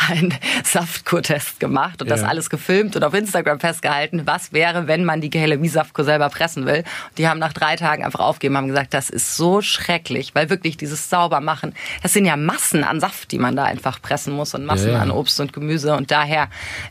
einen 0.10 0.34
Saftkurtest 0.63 1.60
gemacht 1.60 2.02
und 2.02 2.07
ja. 2.07 2.16
das 2.16 2.24
alles 2.24 2.50
gefilmt 2.50 2.96
und 2.96 3.04
auf 3.04 3.13
Instagram 3.13 3.60
festgehalten, 3.60 4.24
was 4.25 4.54
wäre, 4.54 4.88
wenn 4.88 5.06
man 5.06 5.22
die 5.22 5.30
Gehelemi-Saftkur 5.30 6.06
selber 6.06 6.30
pressen 6.30 6.66
will. 6.66 6.84
Die 7.18 7.28
haben 7.28 7.40
nach 7.40 7.54
drei 7.54 7.75
Tagen 7.75 8.04
einfach 8.04 8.19
aufgegeben, 8.19 8.57
haben 8.57 8.68
gesagt, 8.68 8.94
das 8.94 9.10
ist 9.10 9.36
so 9.36 9.62
schrecklich, 9.62 10.36
weil 10.36 10.50
wirklich 10.50 10.78
dieses 10.78 11.10
Saubermachen, 11.10 11.74
das 12.04 12.13
sind 12.13 12.25
ja 12.25 12.36
Massen 12.36 12.84
an 12.84 13.00
Saft, 13.00 13.31
die 13.31 13.40
man 13.40 13.56
da 13.56 13.63
einfach 13.63 14.02
pressen 14.02 14.34
muss 14.34 14.54
und 14.54 14.66
Massen 14.66 14.92
ja. 14.92 15.00
an 15.00 15.12
Obst 15.12 15.40
und 15.40 15.54
Gemüse 15.54 15.96
und 15.96 16.12
daher, 16.12 16.50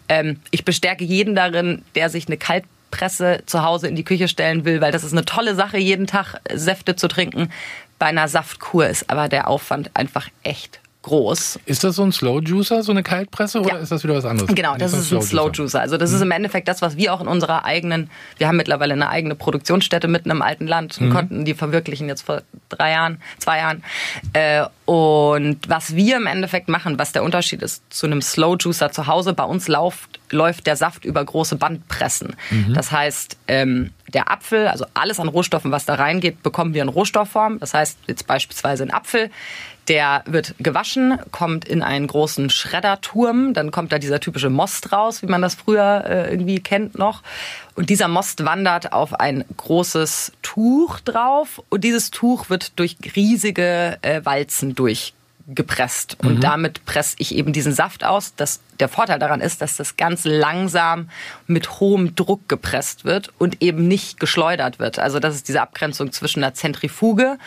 ähm, 0.09 0.41
ich 0.51 0.65
bestärke 0.65 1.05
jeden 1.05 1.35
darin, 1.35 1.83
der 1.95 2.11
sich 2.11 2.27
eine 2.27 2.37
kalt 2.37 2.65
Presse 2.95 3.43
zu 3.47 3.65
Hause 3.65 3.89
in 3.89 3.97
die 3.97 4.05
Küche 4.05 4.29
stellen 4.29 4.65
will, 4.65 4.81
weil 4.81 4.93
das 4.93 5.03
ist 5.03 5.13
eine 5.13 5.25
tolle 5.25 5.57
Sache, 5.57 5.79
jeden 5.79 6.07
Tag 6.07 6.37
Säfte 6.53 6.95
zu 6.95 7.09
trinken. 7.09 7.51
Bei 7.99 8.07
einer 8.07 8.29
Saftkur 8.29 8.87
ist 8.87 9.11
aber 9.11 9.29
der 9.29 9.49
Aufwand 9.49 9.91
einfach 9.95 10.29
echt 10.45 10.79
groß. 11.05 11.61
Ist 11.67 11.85
das 11.85 11.97
so 11.97 12.03
ein 12.03 12.13
Slow 12.13 12.41
Juicer, 12.41 12.83
so 12.83 12.91
eine 12.91 13.03
Kaltpresse, 13.03 13.61
oder 13.61 13.75
ja. 13.75 13.79
ist 13.79 13.93
das 13.93 14.03
wieder 14.05 14.15
was 14.15 14.25
anderes? 14.25 14.53
Genau, 14.55 14.77
das 14.77 14.93
ist 14.93 15.13
ein 15.13 15.23
Slow 15.23 15.51
Juicer. 15.53 15.81
Also 15.81 15.97
das 15.97 16.11
mhm. 16.11 16.17
ist 16.17 16.23
im 16.23 16.31
Endeffekt 16.31 16.67
das, 16.67 16.83
was 16.83 16.97
wir 16.97 17.13
auch 17.13 17.21
in 17.21 17.29
unserer 17.29 17.65
eigenen, 17.65 18.11
wir 18.39 18.49
haben 18.49 18.57
mittlerweile 18.57 18.95
eine 18.95 19.09
eigene 19.09 19.35
Produktionsstätte 19.35 20.09
mitten 20.09 20.31
im 20.31 20.43
alten 20.43 20.67
Land 20.67 20.99
und 20.99 21.09
mhm. 21.09 21.13
konnten 21.13 21.45
die 21.45 21.55
verwirklichen 21.55 22.09
jetzt 22.09 22.23
vor 22.23 22.43
drei 22.71 22.93
Jahren, 22.93 23.21
zwei 23.39 23.59
Jahren. 23.59 23.85
Äh, 24.33 24.65
und 24.87 25.69
was 25.69 25.95
wir 25.95 26.17
im 26.17 26.27
Endeffekt 26.27 26.69
machen, 26.69 26.99
was 26.99 27.13
der 27.13 27.23
Unterschied 27.23 27.63
ist 27.63 27.83
zu 27.91 28.07
einem 28.07 28.23
Slow 28.23 28.57
Juicer 28.59 28.91
zu 28.91 29.07
Hause, 29.07 29.35
bei 29.35 29.45
uns 29.45 29.69
läuft, 29.69 30.21
läuft 30.31 30.67
der 30.67 30.77
Saft 30.77 31.05
über 31.05 31.25
große 31.25 31.57
Bandpressen. 31.57 32.35
Mhm. 32.51 32.75
Das 32.75 32.91
heißt, 32.91 33.37
ähm, 33.49 33.91
der 34.15 34.31
Apfel, 34.31 34.69
also 34.69 34.87
alles 34.95 35.21
an 35.21 35.29
Rohstoffen, 35.29 35.71
was 35.71 35.85
da 35.85 35.95
reingeht, 35.95 36.43
bekommen 36.43 36.73
wir 36.73 36.83
in 36.83 36.89
Rohstoffform. 36.89 37.59
Das 37.59 37.75
heißt, 37.75 37.99
jetzt 38.07 38.27
beispielsweise 38.27 38.85
ein 38.85 38.93
Apfel, 38.93 39.31
der 39.89 40.23
wird 40.27 40.55
gewaschen, 40.59 41.19
kommt 41.31 41.67
in 41.67 41.83
einen 41.83 42.07
großen 42.07 42.49
Schredderturm, 42.49 43.53
dann 43.53 43.71
kommt 43.71 43.93
da 43.93 43.99
dieser 43.99 44.21
typische 44.21 44.49
Most 44.49 44.93
raus, 44.93 45.21
wie 45.23 45.27
man 45.27 45.43
das 45.43 45.55
früher 45.55 46.05
äh, 46.07 46.31
irgendwie 46.31 46.61
kennt 46.61 46.97
noch. 46.97 47.23
Und 47.75 47.91
dieser 47.91 48.09
Most 48.09 48.45
wandert 48.45 48.93
auf 48.93 49.21
ein 49.21 49.45
großes 49.57 50.33
Tuch 50.43 51.01
drauf 51.01 51.63
und 51.69 51.85
dieses 51.85 52.11
Tuch 52.11 52.49
wird 52.49 52.79
durch 52.79 52.97
riesige 53.15 53.99
äh, 54.03 54.25
Walzen 54.25 54.75
durchgepresst. 55.47 56.17
Und 56.23 56.37
mhm. 56.37 56.41
damit 56.41 56.85
presse 56.85 57.17
ich 57.19 57.35
eben 57.35 57.53
diesen 57.53 57.73
Saft 57.73 58.05
aus. 58.05 58.35
Das, 58.37 58.61
der 58.81 58.89
Vorteil 58.89 59.19
daran 59.19 59.41
ist, 59.41 59.61
dass 59.61 59.77
das 59.77 59.97
ganz 59.97 60.25
langsam 60.25 61.09
mit 61.47 61.81
hohem 61.81 62.15
Druck 62.15 62.49
gepresst 62.49 63.05
wird 63.05 63.33
und 63.39 63.63
eben 63.63 63.87
nicht 63.87 64.21
geschleudert 64.21 64.79
wird. 64.79 64.99
Also 64.99 65.21
das 65.21 65.35
ist 65.35 65.49
diese 65.49 65.61
Abgrenzung 65.61 66.13
zwischen 66.13 66.43
einer 66.43 66.55
Zentrifuge 66.55 67.39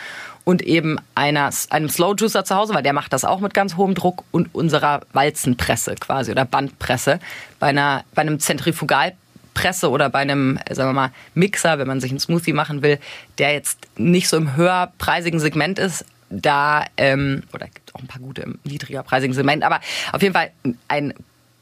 und 0.44 0.62
eben 0.62 0.98
einer, 1.14 1.50
einem 1.70 1.88
Slow 1.88 2.14
Juicer 2.16 2.44
zu 2.44 2.54
Hause, 2.54 2.74
weil 2.74 2.82
der 2.82 2.92
macht 2.92 3.12
das 3.12 3.24
auch 3.24 3.40
mit 3.40 3.52
ganz 3.52 3.76
hohem 3.76 3.94
Druck 3.94 4.24
und 4.30 4.54
unserer 4.54 5.00
Walzenpresse 5.12 5.94
quasi 5.96 6.30
oder 6.30 6.44
Bandpresse. 6.44 7.18
Bei, 7.58 7.68
einer, 7.68 8.04
bei 8.14 8.22
einem 8.22 8.40
Zentrifugalpresse 8.40 9.90
oder 9.90 10.08
bei 10.08 10.20
einem, 10.20 10.58
sagen 10.70 10.90
wir 10.90 10.94
mal, 10.94 11.10
Mixer, 11.34 11.78
wenn 11.78 11.88
man 11.88 12.00
sich 12.00 12.10
einen 12.10 12.20
Smoothie 12.20 12.52
machen 12.52 12.82
will, 12.82 12.98
der 13.38 13.52
jetzt 13.52 13.88
nicht 13.96 14.28
so 14.28 14.36
im 14.36 14.56
höherpreisigen 14.56 15.40
Segment 15.40 15.78
ist, 15.78 16.06
da, 16.30 16.84
ähm, 16.96 17.42
oder 17.52 17.66
gibt 17.66 17.94
auch 17.94 18.00
ein 18.00 18.06
paar 18.06 18.20
gute 18.20 18.42
im 18.42 18.58
niedrigerpreisigen 18.64 19.34
Segment, 19.34 19.62
aber 19.62 19.80
auf 20.12 20.22
jeden 20.22 20.34
Fall 20.34 20.50
einen 20.88 21.14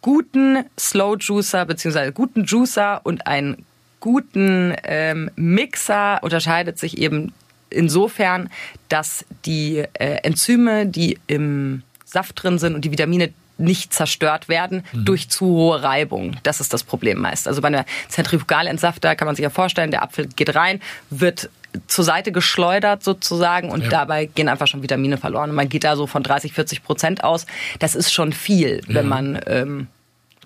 guten 0.02 0.64
Slow 0.78 1.16
Juicer 1.18 1.64
beziehungsweise 1.64 2.12
guten 2.12 2.44
Juicer 2.44 3.00
und 3.04 3.26
einen 3.26 3.64
guten 4.00 4.74
ähm, 4.84 5.30
Mixer 5.36 6.20
unterscheidet 6.22 6.78
sich 6.78 6.98
eben 6.98 7.32
insofern, 7.70 8.50
dass 8.88 9.24
die 9.44 9.78
äh, 9.94 10.18
Enzyme, 10.22 10.86
die 10.86 11.18
im 11.26 11.82
Saft 12.04 12.42
drin 12.42 12.58
sind 12.58 12.74
und 12.74 12.84
die 12.84 12.92
Vitamine 12.92 13.32
nicht 13.58 13.92
zerstört 13.92 14.48
werden 14.48 14.84
mhm. 14.92 15.04
durch 15.04 15.28
zu 15.28 15.46
hohe 15.46 15.82
Reibung. 15.82 16.36
Das 16.42 16.60
ist 16.60 16.72
das 16.72 16.84
Problem 16.84 17.18
meist. 17.18 17.48
Also 17.48 17.62
bei 17.62 17.68
einer 17.68 17.84
Zentrifugalentsafter 18.08 19.16
kann 19.16 19.26
man 19.26 19.36
sich 19.36 19.42
ja 19.42 19.50
vorstellen, 19.50 19.90
der 19.90 20.02
Apfel 20.02 20.26
geht 20.26 20.54
rein, 20.54 20.80
wird 21.10 21.48
zur 21.86 22.04
Seite 22.04 22.32
geschleudert 22.32 23.02
sozusagen 23.02 23.70
und 23.70 23.84
ja. 23.84 23.88
dabei 23.88 24.26
gehen 24.26 24.48
einfach 24.48 24.66
schon 24.66 24.82
Vitamine 24.82 25.18
verloren. 25.18 25.50
Und 25.50 25.56
man 25.56 25.68
geht 25.68 25.84
da 25.84 25.96
so 25.96 26.06
von 26.06 26.22
30, 26.22 26.52
40 26.52 26.82
Prozent 26.82 27.24
aus. 27.24 27.46
Das 27.78 27.94
ist 27.94 28.12
schon 28.12 28.32
viel, 28.32 28.80
wenn 28.86 28.96
ja. 28.96 29.02
man 29.02 29.40
ähm, 29.46 29.88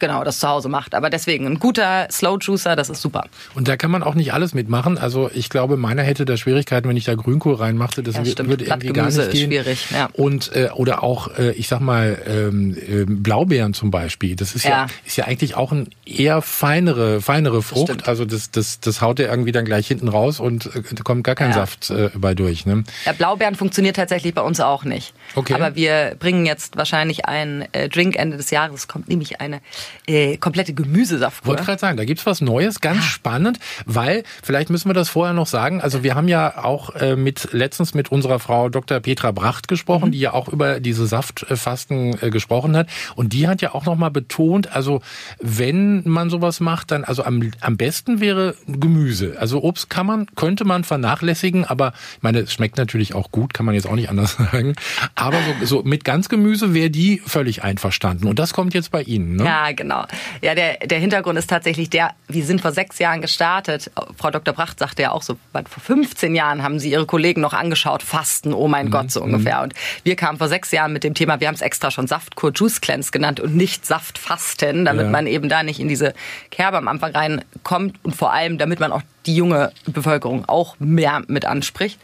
genau 0.00 0.25
das 0.25 0.40
zu 0.40 0.49
Hause 0.49 0.69
macht. 0.69 0.95
Aber 0.95 1.11
deswegen 1.11 1.47
ein 1.47 1.59
guter 1.59 2.09
Slow 2.11 2.38
Juicer, 2.40 2.76
das 2.76 2.90
ist 2.90 3.02
super. 3.02 3.25
Und 3.54 3.69
da 3.69 3.76
kann 3.76 3.90
man 3.90 4.02
auch 4.02 4.14
nicht 4.14 4.33
alles 4.33 4.54
mitmachen. 4.54 4.99
Also 4.99 5.30
ich 5.33 5.49
glaube, 5.49 5.76
meiner 5.76 6.02
hätte 6.02 6.25
da 6.25 6.37
Schwierigkeiten, 6.37 6.88
wenn 6.88 6.97
ich 6.97 7.04
da 7.04 7.14
Grünkohl 7.14 7.54
reinmachte. 7.54 8.02
Das 8.02 8.16
ja, 8.16 8.25
würde 8.25 8.64
irgendwie 8.64 8.88
gar 8.88 9.07
nicht 9.07 9.30
gehen. 9.30 9.47
schwierig. 9.47 9.87
Ja. 9.90 10.09
Und 10.12 10.54
äh, 10.54 10.71
oder 10.75 11.02
auch, 11.02 11.38
äh, 11.38 11.52
ich 11.52 11.69
sag 11.69 11.80
mal, 11.80 12.19
ähm, 12.26 12.76
äh, 12.76 13.04
Blaubeeren 13.04 13.75
zum 13.75 13.90
Beispiel. 13.90 14.37
Das 14.37 14.54
ist 14.54 14.64
ja. 14.64 14.71
ja. 14.71 14.87
ist 15.04 15.16
ja 15.16 15.26
eigentlich 15.26 15.54
auch 15.57 15.73
ein 15.73 15.88
eher 16.04 16.42
feinere 16.42 17.21
feinere 17.21 17.62
Frucht. 17.62 18.00
Das 18.00 18.09
also 18.09 18.25
das 18.25 18.50
das 18.50 18.80
das 18.80 19.00
haut 19.00 19.21
er 19.21 19.28
irgendwie 19.28 19.52
dann 19.52 19.64
gleich 19.64 19.87
hinten 19.87 20.09
raus 20.09 20.40
und 20.40 20.66
äh, 20.75 20.83
da 20.92 21.02
kommt 21.02 21.25
gar 21.25 21.35
kein 21.35 21.50
ja. 21.50 21.54
Saft 21.54 21.90
äh, 21.90 22.11
bei 22.14 22.35
durch. 22.35 22.66
Ne? 22.66 22.85
Ja, 23.04 23.12
Blaubeeren 23.12 23.54
funktioniert 23.54 23.97
tatsächlich 23.97 24.35
bei 24.35 24.42
uns 24.42 24.61
auch 24.61 24.85
nicht. 24.85 25.14
Okay. 25.35 25.54
Aber 25.54 25.75
wir 25.75 26.16
bringen 26.19 26.47
jetzt 26.47 26.76
wahrscheinlich 26.76 27.26
einen 27.26 27.66
äh, 27.73 27.88
Drink 27.88 28.16
Ende 28.16 28.37
des 28.37 28.50
Jahres. 28.50 28.80
Es 28.80 28.88
kommt 28.88 29.09
nämlich 29.09 29.40
eine 29.40 29.61
äh, 30.06 30.37
komplette 30.37 30.75
Gemüsesaft. 30.75 31.47
Wollte 31.47 31.64
gerade 31.64 31.80
sagen, 31.80 31.97
da 31.97 32.04
gibt's 32.04 32.26
was 32.26 32.40
Neues, 32.40 32.80
ganz 32.80 32.99
ah. 33.00 33.02
spannend, 33.02 33.59
weil 33.87 34.25
vielleicht 34.42 34.70
müssen 34.70 34.88
wir 34.88 34.94
das 34.94 35.09
vorher 35.09 35.35
noch 35.35 35.47
sagen. 35.47 35.80
Also 35.80 36.02
wir 36.02 36.14
haben 36.14 36.28
ja 36.28 36.64
auch 36.64 36.94
äh, 36.97 37.16
mit 37.16 37.49
letztens 37.52 37.94
mit 37.94 38.11
unserer 38.11 38.38
Frau 38.38 38.68
Dr. 38.68 39.00
Petra 39.00 39.30
Bracht 39.32 39.68
gesprochen, 39.68 40.09
mhm. 40.09 40.12
die 40.12 40.20
ja 40.20 40.32
auch 40.32 40.49
über 40.49 40.80
diese 40.80 41.06
Saftfasten 41.06 42.16
äh, 42.20 42.30
gesprochen 42.30 42.76
hat 42.76 42.88
und 43.14 43.32
die 43.32 43.49
hat 43.49 43.62
ja 43.62 43.75
auch 43.75 43.85
noch 43.85 43.97
mal 43.97 44.11
betont, 44.11 44.75
also 44.75 45.00
wenn 45.40 46.02
man 46.09 46.30
sowas 46.30 46.61
macht, 46.61 46.90
dann 46.90 47.04
also 47.04 47.25
am, 47.25 47.50
am 47.61 47.76
besten 47.76 48.20
wäre 48.20 48.54
Gemüse. 48.66 49.37
Also 49.38 49.62
Obst 49.62 49.90
kann 49.90 50.06
man 50.06 50.26
könnte 50.37 50.64
man 50.64 50.85
vernachlässigen, 50.85 51.64
aber 51.64 51.92
ich 52.16 52.23
meine, 52.23 52.40
es 52.40 52.52
schmeckt 52.52 52.76
natürlich 52.76 53.14
auch 53.14 53.30
gut, 53.30 53.54
kann 53.54 53.66
man 53.66 53.75
jetzt 53.75 53.87
auch 53.87 53.94
nicht 53.94 54.09
anders 54.09 54.32
sagen. 54.52 54.75
Aber 55.14 55.38
so, 55.61 55.66
so 55.66 55.82
mit 55.82 56.04
ganz 56.04 56.28
Gemüse 56.28 56.75
wäre 56.75 56.90
die 56.90 57.20
völlig 57.25 57.62
einverstanden 57.62 58.26
und 58.26 58.38
das 58.38 58.52
kommt 58.52 58.75
jetzt 58.75 58.90
bei 58.90 59.02
Ihnen, 59.02 59.37
ne? 59.37 59.44
Ja, 59.44 59.73
genau. 59.80 60.04
Ja, 60.42 60.54
der, 60.54 60.76
der 60.87 60.99
Hintergrund 60.99 61.38
ist 61.38 61.49
tatsächlich 61.49 61.88
der, 61.88 62.10
wir 62.28 62.44
sind 62.44 62.60
vor 62.60 62.72
sechs 62.72 62.99
Jahren 62.99 63.22
gestartet. 63.22 63.90
Frau 64.18 64.30
Dr. 64.30 64.52
Bracht 64.52 64.78
sagte 64.78 65.02
ja 65.02 65.10
auch 65.12 65.22
so, 65.22 65.38
vor 65.52 65.82
15 65.82 66.34
Jahren 66.34 66.62
haben 66.62 66.78
sie 66.78 66.90
ihre 66.90 67.06
Kollegen 67.06 67.40
noch 67.40 67.54
angeschaut, 67.54 68.02
Fasten, 68.02 68.52
oh 68.52 68.68
mein 68.68 68.87
mhm. 68.87 68.90
Gott, 68.90 69.10
so 69.10 69.22
ungefähr. 69.22 69.56
Mhm. 69.56 69.62
Und 69.64 69.75
wir 70.04 70.16
kamen 70.16 70.37
vor 70.37 70.49
sechs 70.49 70.70
Jahren 70.70 70.92
mit 70.92 71.02
dem 71.02 71.14
Thema, 71.14 71.40
wir 71.40 71.49
haben 71.49 71.54
es 71.54 71.62
extra 71.62 71.90
schon 71.90 72.06
Saftkur 72.06 72.52
Juice 72.54 72.82
Cleanse 72.82 73.10
genannt 73.10 73.40
und 73.40 73.56
nicht 73.56 73.87
Saftfasten, 73.87 74.84
damit 74.84 75.06
ja. 75.06 75.10
man 75.10 75.26
eben 75.26 75.49
da 75.49 75.62
nicht 75.62 75.80
in 75.80 75.88
diese 75.88 76.12
Kerbe 76.50 76.76
am 76.76 76.88
Anfang 76.88 77.12
reinkommt 77.12 77.99
und 78.02 78.14
vor 78.14 78.32
allem, 78.32 78.58
damit 78.58 78.80
man 78.80 78.92
auch 78.92 79.02
die 79.25 79.34
junge 79.34 79.72
Bevölkerung 79.87 80.46
auch 80.46 80.76
mehr 80.78 81.22
mit 81.26 81.46
anspricht. 81.46 81.99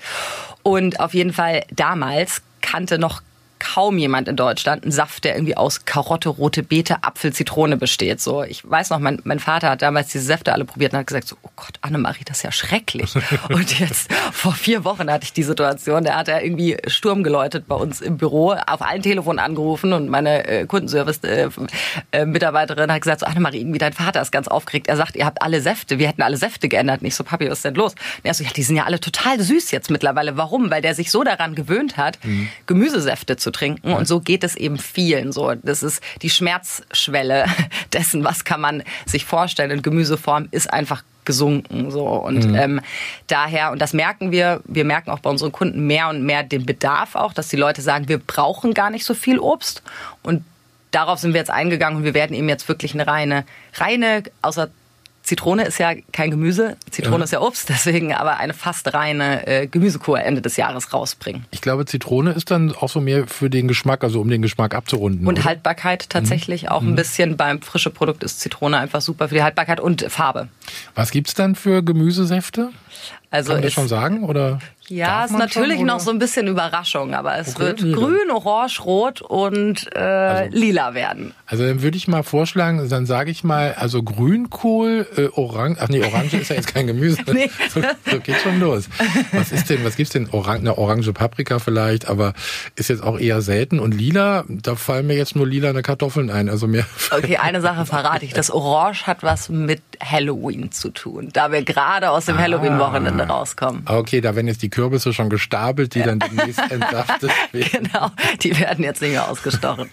Und 0.63 0.99
auf 0.99 1.13
jeden 1.13 1.33
Fall 1.35 1.65
damals 1.71 2.43
kannte 2.63 2.99
noch 2.99 3.21
kaum 3.59 3.99
jemand 3.99 4.29
in 4.29 4.37
Deutschland 4.37 4.85
einen 4.85 4.93
Saft, 4.93 5.25
der 5.25 5.35
irgendwie 5.35 5.57
aus 5.57 5.85
Karotte, 5.85 6.29
rote 6.29 6.63
Beete, 6.63 7.03
Apfel, 7.03 7.33
Zitrone 7.33 7.77
besteht. 7.77 8.21
So, 8.21 8.43
ich 8.43 8.69
weiß 8.69 8.91
noch, 8.91 8.99
mein, 8.99 9.21
mein 9.25 9.39
Vater 9.39 9.71
hat 9.71 9.83
damals 9.83 10.09
diese 10.09 10.25
Säfte 10.25 10.53
alle 10.53 10.65
probiert 10.65 10.93
und 10.93 11.01
hat 11.01 11.07
gesagt, 11.07 11.29
so, 11.29 11.37
oh 11.43 11.51
Gott, 11.57 11.79
Annemarie, 11.81 12.25
das 12.25 12.39
ist 12.39 12.43
ja 12.43 12.53
schrecklich. 12.53 13.15
und 13.49 13.79
jetzt 13.79 14.13
vor 14.33 14.53
vier 14.53 14.85
Wochen 14.85 15.11
hatte 15.11 15.25
ich 15.25 15.33
die 15.33 15.43
Situation, 15.43 16.05
der 16.05 16.17
hat 16.17 16.29
ja 16.29 16.41
irgendwie 16.41 16.77
Sturm 16.87 17.23
geläutet 17.23 17.67
bei 17.67 17.75
uns 17.75 18.01
im 18.01 18.17
Büro, 18.17 18.55
auf 18.67 18.83
allen 18.83 19.03
Telefonen 19.03 19.39
angerufen 19.39 19.93
und 19.93 20.09
meine 20.09 20.47
äh, 20.47 20.67
Kundenservice-Mitarbeiterin 20.67 22.89
äh, 22.89 22.93
äh, 22.93 22.95
hat 22.95 23.03
gesagt, 23.03 23.21
so 23.21 23.27
Annemarie, 23.27 23.61
irgendwie 23.61 23.79
dein 23.79 23.93
Vater 23.93 24.23
ist 24.23 24.33
ganz 24.33 24.49
aufgeregt. 24.49 24.89
Er 24.89 24.97
sagt, 24.97 25.17
ihr 25.17 25.27
habt 25.27 25.43
alle 25.43 25.61
Säfte, 25.61 25.99
wir 25.99 26.09
hätten 26.09 26.23
alle 26.23 26.37
Säfte 26.37 26.69
geändert. 26.69 27.03
Nicht 27.03 27.15
so, 27.15 27.25
Papi, 27.25 27.51
was 27.51 27.59
ist 27.59 27.65
denn 27.65 27.75
los? 27.75 27.93
Und 27.93 28.25
er 28.25 28.35
so, 28.35 28.45
ja, 28.45 28.51
die 28.51 28.63
sind 28.63 28.77
ja 28.77 28.85
alle 28.85 29.01
total 29.01 29.41
süß 29.41 29.71
jetzt 29.71 29.91
mittlerweile. 29.91 30.37
Warum? 30.37 30.71
Weil 30.71 30.83
der 30.83 30.95
sich 30.95 31.11
so 31.11 31.25
daran 31.25 31.55
gewöhnt 31.55 31.97
hat, 31.97 32.19
mhm. 32.25 32.49
Gemüsesäfte 32.67 33.37
zu 33.37 33.46
trinken. 33.51 33.93
Und 33.93 34.07
so 34.07 34.21
geht 34.21 34.45
es 34.45 34.57
eben 34.57 34.79
vielen. 34.79 35.33
So, 35.33 35.55
das 35.55 35.83
ist 35.83 36.03
die 36.23 36.31
Schmerzschwelle 36.31 37.47
dessen, 37.93 38.25
was 38.25 38.45
kann 38.45 38.61
man 38.61 38.83
sich 39.05 39.25
vorstellen 39.25 39.71
in 39.71 39.83
Gemüseform, 39.83 40.49
ist 40.51 40.73
einfach 40.73 41.03
gesunken 41.25 41.91
so 41.91 42.07
und 42.07 42.47
mhm. 42.47 42.55
ähm, 42.55 42.81
daher 43.27 43.73
und 43.73 43.83
das 43.83 43.93
merken 43.93 44.31
wir 44.31 44.61
wir 44.65 44.85
merken 44.85 45.11
auch 45.11 45.19
bei 45.19 45.29
unseren 45.29 45.51
Kunden 45.51 45.85
mehr 45.85 46.09
und 46.09 46.23
mehr 46.23 46.45
den 46.45 46.65
Bedarf 46.65 47.17
auch 47.17 47.33
dass 47.33 47.49
die 47.49 47.57
Leute 47.57 47.83
sagen 47.83 48.09
wir 48.09 48.19
brauchen 48.19 48.75
gar 48.75 48.91
nicht 48.91 49.05
so 49.05 49.13
viel 49.13 49.41
Obst 49.41 49.83
und 50.23 50.45
darauf 50.93 51.19
sind 51.19 51.35
wir 51.35 51.41
jetzt 51.41 51.51
eingegangen 51.51 51.99
und 51.99 52.05
wir 52.05 52.15
werden 52.15 52.33
eben 52.33 52.49
jetzt 52.49 52.69
wirklich 52.69 52.95
eine 52.95 53.09
reine 53.09 53.45
reine 53.75 54.23
außer 54.41 54.69
Zitrone 55.27 55.65
ist 55.65 55.79
ja 55.79 55.93
kein 56.13 56.31
Gemüse, 56.31 56.77
Zitrone 56.89 57.19
ja. 57.19 57.25
ist 57.25 57.33
ja 57.33 57.41
Obst, 57.41 57.69
deswegen 57.69 58.15
aber 58.15 58.37
eine 58.37 58.55
fast 58.55 58.95
reine 58.95 59.45
äh, 59.45 59.67
Gemüsekur 59.67 60.21
Ende 60.21 60.41
des 60.41 60.57
Jahres 60.57 60.93
rausbringen. 60.93 61.45
Ich 61.51 61.61
glaube, 61.61 61.85
Zitrone 61.85 62.31
ist 62.31 62.53
dann 62.53 62.73
auch 62.73 62.89
so 62.89 63.01
mehr 63.01 63.27
für 63.27 63.51
den 63.51 63.67
Geschmack, 63.67 64.05
also 64.05 64.21
um 64.21 64.31
den 64.31 64.41
Geschmack 64.41 64.73
abzurunden. 64.73 65.27
Und 65.27 65.35
oder? 65.35 65.45
Haltbarkeit 65.45 66.09
tatsächlich 66.11 66.63
mhm. 66.63 66.69
auch 66.69 66.83
ein 66.83 66.91
mhm. 66.91 66.97
bisschen. 66.97 67.37
Beim 67.37 67.61
frischen 67.61 67.93
Produkt 67.93 68.23
ist 68.23 68.39
Zitrone 68.39 68.79
einfach 68.79 69.01
super 69.01 69.29
für 69.29 69.35
die 69.35 69.43
Haltbarkeit 69.43 69.81
und 69.81 70.03
Farbe. 70.09 70.47
Was 70.95 71.11
gibt's 71.11 71.35
dann 71.35 71.57
für 71.57 71.83
Gemüsesäfte? 71.83 72.71
Also 73.33 73.49
Kann 73.49 73.57
man 73.57 73.63
das 73.65 73.73
schon 73.73 73.89
sagen? 73.89 74.23
Oder 74.23 74.61
ja, 74.89 75.25
ist 75.25 75.33
natürlich 75.33 75.79
schon, 75.79 75.87
noch 75.87 76.01
so 76.01 76.11
ein 76.11 76.19
bisschen 76.19 76.47
Überraschung, 76.47 77.15
aber 77.15 77.39
es 77.39 77.57
okay, 77.57 77.67
wird 77.67 77.81
grün, 77.81 78.31
orange, 78.31 78.81
rot 78.85 79.21
und 79.21 79.89
äh, 79.95 79.99
also, 79.99 80.57
lila 80.57 80.95
werden. 80.95 81.35
Also 81.47 81.65
dann 81.65 81.83
würde 81.83 81.97
ich 81.97 82.09
mal 82.09 82.23
vorschlagen, 82.23 82.89
dann 82.89 83.07
sage 83.07 83.31
ich 83.31 83.43
mal, 83.45 83.75
also 83.75 84.03
Grünkohl, 84.03 85.07
äh, 85.17 85.27
Orange, 85.39 85.79
ach 85.81 85.89
nee, 85.89 86.05
Orange 86.05 86.35
ist 86.35 86.51
ja 86.51 86.57
jetzt 86.57 86.73
kein 86.73 86.87
Gemüse. 86.87 87.23
nee. 87.33 87.51
so, 87.69 87.81
so 88.11 88.21
geht 88.21 88.37
schon 88.37 88.61
los. 88.61 88.89
Was 89.33 89.53
ist 89.53 89.71
denn, 89.71 89.85
was 89.85 89.97
gibt's 89.97 90.13
denn? 90.13 90.29
Orang 90.31 90.59
eine 90.59 90.79
orange 90.79 91.13
Paprika 91.13 91.59
vielleicht, 91.59 92.09
aber 92.09 92.33
ist 92.77 92.89
jetzt 92.89 93.03
auch 93.03 93.19
eher 93.19 93.43
selten. 93.43 93.81
Und 93.81 93.93
lila, 93.93 94.45
da 94.49 94.77
fallen 94.77 95.07
mir 95.07 95.17
jetzt 95.17 95.37
nur 95.37 95.47
lila 95.47 95.71
eine 95.71 95.83
Kartoffeln 95.83 96.31
ein, 96.31 96.49
also 96.49 96.67
mehr. 96.67 96.87
Okay, 97.17 97.37
eine 97.37 97.61
Sache 97.61 97.87
verrate 97.87 98.25
ich. 98.25 98.35
Das 98.35 98.51
Orange 98.51 99.07
hat 99.07 99.23
was 99.23 99.49
mit 99.49 99.81
Halloween 100.01 100.71
zu 100.73 100.91
tun, 100.91 101.31
da 101.33 101.51
wir 101.51 101.63
gerade 101.63 102.11
aus 102.11 102.27
dem 102.27 102.37
ah. 102.37 102.41
Halloween-Wochenende 102.41 103.25
rauskommen. 103.25 103.83
Okay, 103.87 104.21
da 104.21 104.35
werden 104.35 104.49
jetzt 104.49 104.63
die 104.63 104.69
Kürbisse 104.77 105.15
schon 105.15 105.31
gestapelt, 105.31 105.95
die 105.95 106.03
dann 106.03 106.19
demnächst 106.19 106.61
entsaftet 106.71 107.31
werden. 107.53 107.89
Genau, 107.91 108.11
die 108.43 108.59
werden 108.59 108.85
jetzt 108.85 109.01
nicht 109.01 109.13
mehr 109.13 109.27
ausgestochen. 109.27 109.89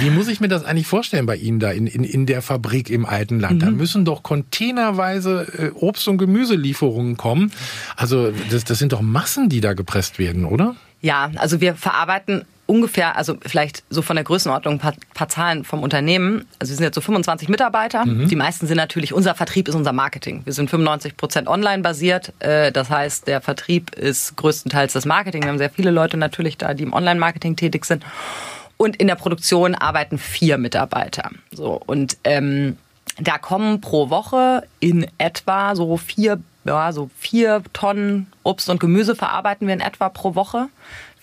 Wie 0.00 0.10
muss 0.10 0.26
ich 0.26 0.40
mir 0.40 0.48
das 0.48 0.64
eigentlich 0.64 0.88
vorstellen 0.88 1.24
bei 1.24 1.36
Ihnen 1.36 1.60
da 1.60 1.70
in, 1.70 1.86
in, 1.86 2.02
in 2.02 2.26
der 2.26 2.42
Fabrik 2.42 2.90
im 2.90 3.06
alten 3.06 3.38
Land? 3.38 3.56
Mhm. 3.56 3.60
Da 3.60 3.70
müssen 3.70 4.04
doch 4.04 4.24
containerweise 4.24 5.46
äh, 5.56 5.70
Obst- 5.70 6.08
und 6.08 6.18
Gemüselieferungen 6.18 7.16
kommen. 7.16 7.52
Also 7.96 8.32
das, 8.50 8.64
das 8.64 8.78
sind 8.78 8.92
doch 8.92 9.02
Massen, 9.02 9.48
die 9.48 9.60
da 9.60 9.74
gepresst 9.74 10.18
werden, 10.18 10.46
oder? 10.46 10.74
Ja, 11.00 11.30
also 11.36 11.60
wir 11.60 11.76
verarbeiten 11.76 12.44
ungefähr, 12.66 13.16
also 13.16 13.36
vielleicht 13.44 13.82
so 13.90 14.02
von 14.02 14.16
der 14.16 14.24
Größenordnung 14.24 14.74
ein 14.74 14.78
paar, 14.78 14.94
paar 15.12 15.28
Zahlen 15.28 15.64
vom 15.64 15.82
Unternehmen. 15.82 16.46
Also 16.58 16.70
wir 16.70 16.76
sind 16.76 16.84
jetzt 16.84 16.94
so 16.94 17.00
25 17.00 17.48
Mitarbeiter. 17.48 18.06
Mhm. 18.06 18.28
Die 18.28 18.36
meisten 18.36 18.66
sind 18.66 18.76
natürlich, 18.76 19.12
unser 19.12 19.34
Vertrieb 19.34 19.68
ist 19.68 19.74
unser 19.74 19.92
Marketing. 19.92 20.42
Wir 20.44 20.52
sind 20.52 20.70
95 20.70 21.16
Prozent 21.16 21.48
online 21.48 21.82
basiert. 21.82 22.32
Äh, 22.38 22.72
das 22.72 22.90
heißt, 22.90 23.26
der 23.26 23.40
Vertrieb 23.40 23.94
ist 23.94 24.36
größtenteils 24.36 24.92
das 24.92 25.04
Marketing. 25.04 25.42
Wir 25.42 25.50
haben 25.50 25.58
sehr 25.58 25.70
viele 25.70 25.90
Leute 25.90 26.16
natürlich 26.16 26.56
da, 26.56 26.74
die 26.74 26.84
im 26.84 26.92
Online-Marketing 26.92 27.56
tätig 27.56 27.84
sind. 27.84 28.04
Und 28.76 28.96
in 28.96 29.06
der 29.06 29.14
Produktion 29.14 29.74
arbeiten 29.74 30.18
vier 30.18 30.58
Mitarbeiter. 30.58 31.30
So 31.52 31.80
und 31.86 32.16
ähm, 32.24 32.76
da 33.20 33.38
kommen 33.38 33.80
pro 33.80 34.10
Woche 34.10 34.66
in 34.80 35.06
etwa 35.18 35.76
so 35.76 35.96
vier, 35.96 36.40
ja, 36.64 36.92
so 36.92 37.10
vier 37.18 37.62
Tonnen 37.72 38.26
Obst 38.42 38.68
und 38.68 38.80
Gemüse 38.80 39.14
verarbeiten 39.14 39.68
wir 39.68 39.74
in 39.74 39.80
etwa 39.80 40.08
pro 40.08 40.34
Woche 40.34 40.68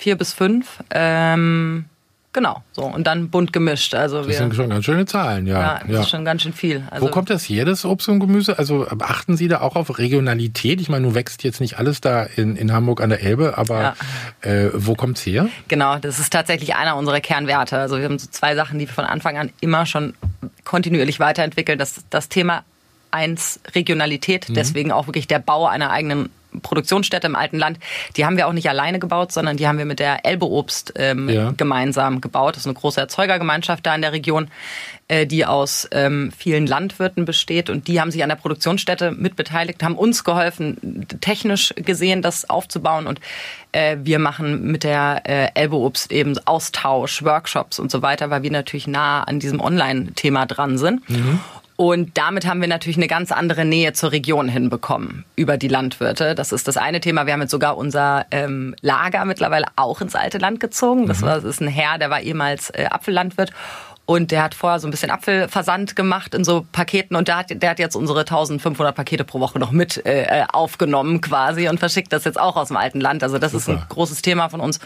vier 0.02 0.18
bis 0.18 0.34
fünf. 0.34 0.84
Ähm, 0.90 1.86
Genau, 2.34 2.64
so 2.72 2.84
und 2.84 3.06
dann 3.08 3.30
bunt 3.30 3.52
gemischt. 3.52 3.94
Also 3.94 4.20
Das 4.20 4.28
wir, 4.28 4.36
sind 4.36 4.56
schon 4.56 4.70
ganz 4.70 4.86
schöne 4.86 5.06
Zahlen, 5.06 5.48
ja. 5.48 5.60
ja, 5.60 5.82
das 5.86 6.04
ist 6.06 6.12
schon 6.12 6.24
ganz 6.24 6.44
schön 6.44 6.54
viel. 6.54 6.82
Also 6.90 7.06
Wo 7.06 7.12
kommt 7.12 7.30
das 7.30 7.44
her, 7.44 7.66
das 7.66 7.84
Obst 7.84 8.08
und 8.08 8.22
Gemüse? 8.22 8.58
Also 8.58 8.88
achten 9.02 9.36
Sie 9.36 9.50
da 9.50 9.60
auch 9.60 9.76
auf 9.76 9.98
Regionalität? 9.98 10.80
Ich 10.80 10.88
meine, 10.88 11.02
nun 11.08 11.14
wächst 11.14 11.44
jetzt 11.44 11.60
nicht 11.60 11.78
alles 11.78 12.00
da 12.00 12.24
in, 12.24 12.56
in 12.56 12.72
Hamburg 12.72 13.02
an 13.02 13.10
der 13.10 13.22
Elbe, 13.22 13.58
aber 13.58 13.98
äh, 14.44 14.70
wo 14.74 14.96
kommt's 14.96 15.26
her? 15.26 15.50
Genau, 15.68 15.98
das 15.98 16.20
ist 16.20 16.32
tatsächlich 16.32 16.74
einer 16.76 16.96
unserer 16.96 17.20
Kernwerte. 17.20 17.78
Also 17.78 17.98
wir 17.98 18.06
haben 18.06 18.18
so 18.18 18.30
zwei 18.32 18.56
Sachen, 18.56 18.80
die 18.80 18.88
wir 18.88 18.94
von 18.94 19.04
Anfang 19.04 19.38
an 19.38 19.50
immer 19.60 19.86
schon 19.86 20.14
kontinuierlich 20.64 21.20
weiterentwickeln. 21.20 21.78
Das, 21.78 22.06
das 22.12 22.30
Thema 22.30 22.64
eins 23.12 23.60
Regionalität, 23.76 24.48
Mhm. 24.48 24.54
deswegen 24.54 24.94
auch 24.94 25.06
wirklich 25.08 25.28
der 25.28 25.40
Bau 25.40 25.68
einer 25.68 25.92
eigenen 25.92 26.30
Produktionsstätte 26.62 27.28
im 27.28 27.36
alten 27.36 27.58
Land. 27.58 27.80
Die 28.18 28.26
haben 28.26 28.38
wir 28.38 28.48
auch 28.48 28.54
nicht 28.54 28.70
alleine 28.70 29.00
gebaut, 29.00 29.32
sondern 29.32 29.58
die 29.58 29.68
haben 29.68 29.78
wir 29.78 29.86
mit 29.86 30.00
der 30.00 30.26
Elbe 30.26 30.46
Obst 30.48 30.94
ähm, 30.96 31.30
Ja. 31.30 31.54
gemeinsam 31.56 32.22
gebaut. 32.22 32.56
Das 32.56 32.64
ist 32.64 32.68
eine 32.68 32.76
große 32.76 33.00
Erzeugergemeinschaft 33.00 33.86
da 33.86 33.96
in 33.96 34.02
der 34.02 34.12
Region, 34.12 34.50
äh, 35.08 35.26
die 35.26 35.46
aus 35.46 35.88
ähm, 35.92 36.32
vielen 36.38 36.68
Landwirten 36.68 37.26
besteht. 37.26 37.70
Und 37.70 37.88
die 37.88 38.00
haben 38.02 38.12
sich 38.12 38.24
an 38.24 38.30
der 38.30 38.36
Produktionsstätte 38.36 39.12
mitbeteiligt, 39.12 39.84
haben 39.84 39.96
uns 39.96 40.24
geholfen, 40.24 41.08
technisch 41.22 41.74
gesehen 41.78 42.22
das 42.22 42.50
aufzubauen. 42.50 43.08
Und 43.08 43.20
äh, 43.72 43.98
wir 44.04 44.20
machen 44.20 44.72
mit 44.72 44.84
der 44.84 45.22
äh, 45.26 45.48
Elbe 45.54 45.76
Obst 45.78 46.12
eben 46.12 46.38
Austausch, 46.46 47.24
Workshops 47.24 47.80
und 47.80 47.90
so 47.92 48.02
weiter, 48.02 48.30
weil 48.30 48.44
wir 48.44 48.52
natürlich 48.52 48.88
nah 48.88 49.24
an 49.24 49.40
diesem 49.40 49.60
Online-Thema 49.62 50.46
dran 50.46 50.78
sind. 50.78 51.02
Und 51.82 52.16
damit 52.16 52.46
haben 52.46 52.62
wir 52.62 52.68
natürlich 52.68 52.98
eine 52.98 53.08
ganz 53.08 53.32
andere 53.32 53.66
Nähe 53.66 53.92
zur 53.94 54.12
Region 54.12 54.48
hinbekommen 54.48 55.26
über 55.36 55.58
die 55.58 55.68
Landwirte. 55.68 56.36
Das 56.36 56.52
ist 56.52 56.68
das 56.68 56.78
eine 56.78 57.00
Thema. 57.00 57.26
Wir 57.26 57.34
haben 57.34 57.42
jetzt 57.42 57.50
sogar 57.50 57.76
unser 57.76 58.28
ähm, 58.30 58.76
Lager 58.82 59.26
mittlerweile 59.26 59.66
auch 59.78 60.00
ins 60.00 60.14
alte 60.14 60.38
Land 60.38 60.60
gezogen. 60.60 61.08
Das, 61.08 61.24
war, 61.24 61.34
das 61.34 61.44
ist 61.44 61.60
ein 61.60 61.68
Herr, 61.68 61.98
der 61.98 62.12
war 62.12 62.22
ehemals 62.22 62.70
äh, 62.70 62.86
Apfellandwirt. 62.86 63.50
Und 64.06 64.30
der 64.30 64.44
hat 64.44 64.54
vorher 64.54 64.80
so 64.80 64.88
ein 64.88 64.92
bisschen 64.92 65.10
Apfelversand 65.10 65.96
gemacht 65.96 66.36
in 66.36 66.44
so 66.44 66.68
Paketen 66.72 67.16
und 67.16 67.28
der 67.28 67.38
hat, 67.38 67.48
der 67.50 67.72
hat 67.72 67.80
jetzt 67.80 67.96
unsere 67.96 68.20
1500 68.20 68.94
Pakete 68.94 69.24
pro 69.24 69.40
Woche 69.40 69.58
noch 69.58 69.72
mit 69.72 70.06
äh, 70.06 70.44
aufgenommen 70.54 71.20
quasi 71.20 71.68
und 71.68 71.80
verschickt 71.80 72.14
das 72.14 72.26
jetzt 72.26 72.40
auch 72.40 72.58
aus 72.58 72.68
dem 72.68 72.78
alten 72.78 73.02
Land. 73.02 73.24
Also 73.24 73.40
das 73.40 73.56
ist 73.56 73.68
ein 73.68 73.78
Super. 73.78 73.88
großes 73.90 74.22
Thema 74.22 74.50
von 74.50 74.60
uns. 74.60 74.80